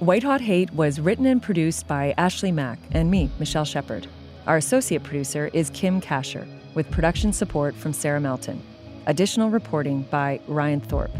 White 0.00 0.22
Hot 0.22 0.40
Hate 0.40 0.72
was 0.74 1.00
written 1.00 1.26
and 1.26 1.42
produced 1.42 1.88
by 1.88 2.14
Ashley 2.16 2.52
Mak 2.52 2.78
and 2.92 3.10
me, 3.10 3.28
Michelle 3.40 3.64
Shephard. 3.64 4.06
Our 4.46 4.56
associate 4.56 5.02
producer 5.02 5.50
is 5.52 5.70
Kim 5.70 6.00
Kaschor, 6.00 6.46
with 6.74 6.88
production 6.92 7.32
support 7.32 7.74
from 7.74 7.92
Sarah 7.92 8.20
Melton. 8.20 8.62
Additional 9.08 9.50
reporting 9.50 10.02
by 10.02 10.38
Ryan 10.46 10.80
Thorpe. 10.80 11.10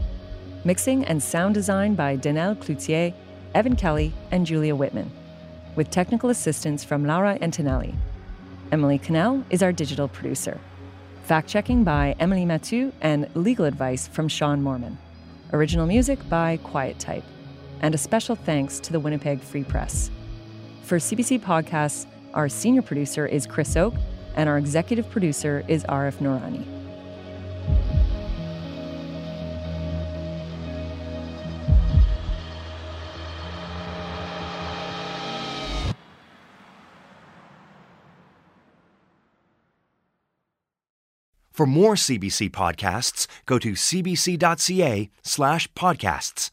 Mixing 0.65 1.05
and 1.07 1.21
sound 1.21 1.55
design 1.55 1.97
by 1.97 2.17
Danelle 2.17 2.55
Cloutier, 2.55 3.13
Evan 3.53 3.75
Kelly, 3.75 4.13
and 4.31 4.47
Julia 4.47 4.77
Whitman, 4.77 5.11
with 5.75 5.91
technical 5.91 6.31
assistance 6.31 6.85
from 6.85 7.05
Laura 7.05 7.37
Antonelli. 7.41 7.97
Emily 8.71 8.99
Cannell 8.99 9.43
is 9.51 9.61
our 9.61 9.73
digital 9.73 10.07
producer. 10.07 10.61
Fact 11.25 11.49
checking 11.49 11.83
by 11.83 12.15
Emily 12.21 12.45
Mathieu 12.45 12.93
and 13.01 13.29
legal 13.35 13.65
advice 13.65 14.07
from 14.07 14.29
Sean 14.29 14.63
Moreman. 14.63 14.99
Original 15.53 15.87
music 15.87 16.21
by 16.29 16.59
Quiet 16.59 17.01
Type 17.01 17.25
and 17.81 17.95
a 17.95 17.99
special 17.99 18.37
thanks 18.37 18.81
to 18.81 18.93
the 18.93 19.01
Winnipeg 19.01 19.41
Free 19.41 19.65
Press. 19.65 20.11
For 20.83 20.99
CBC 20.99 21.41
Podcasts, 21.41 22.07
our 22.35 22.49
senior 22.49 22.83
producer 22.83 23.27
is 23.27 23.47
Chris 23.47 23.77
Oke, 23.77 23.95
and 24.37 24.49
our 24.49 24.59
executive 24.59 25.11
producer 25.11 25.65
is 25.69 25.85
Arif 25.85 26.15
Noorani. 26.17 26.79
For 41.59 41.67
more 41.67 41.97
CBC 41.97 42.51
podcasts, 42.51 43.27
go 43.45 43.59
to 43.59 43.73
cbc.ca 43.73 45.11
slash 45.25 45.69
podcasts. 45.73 46.51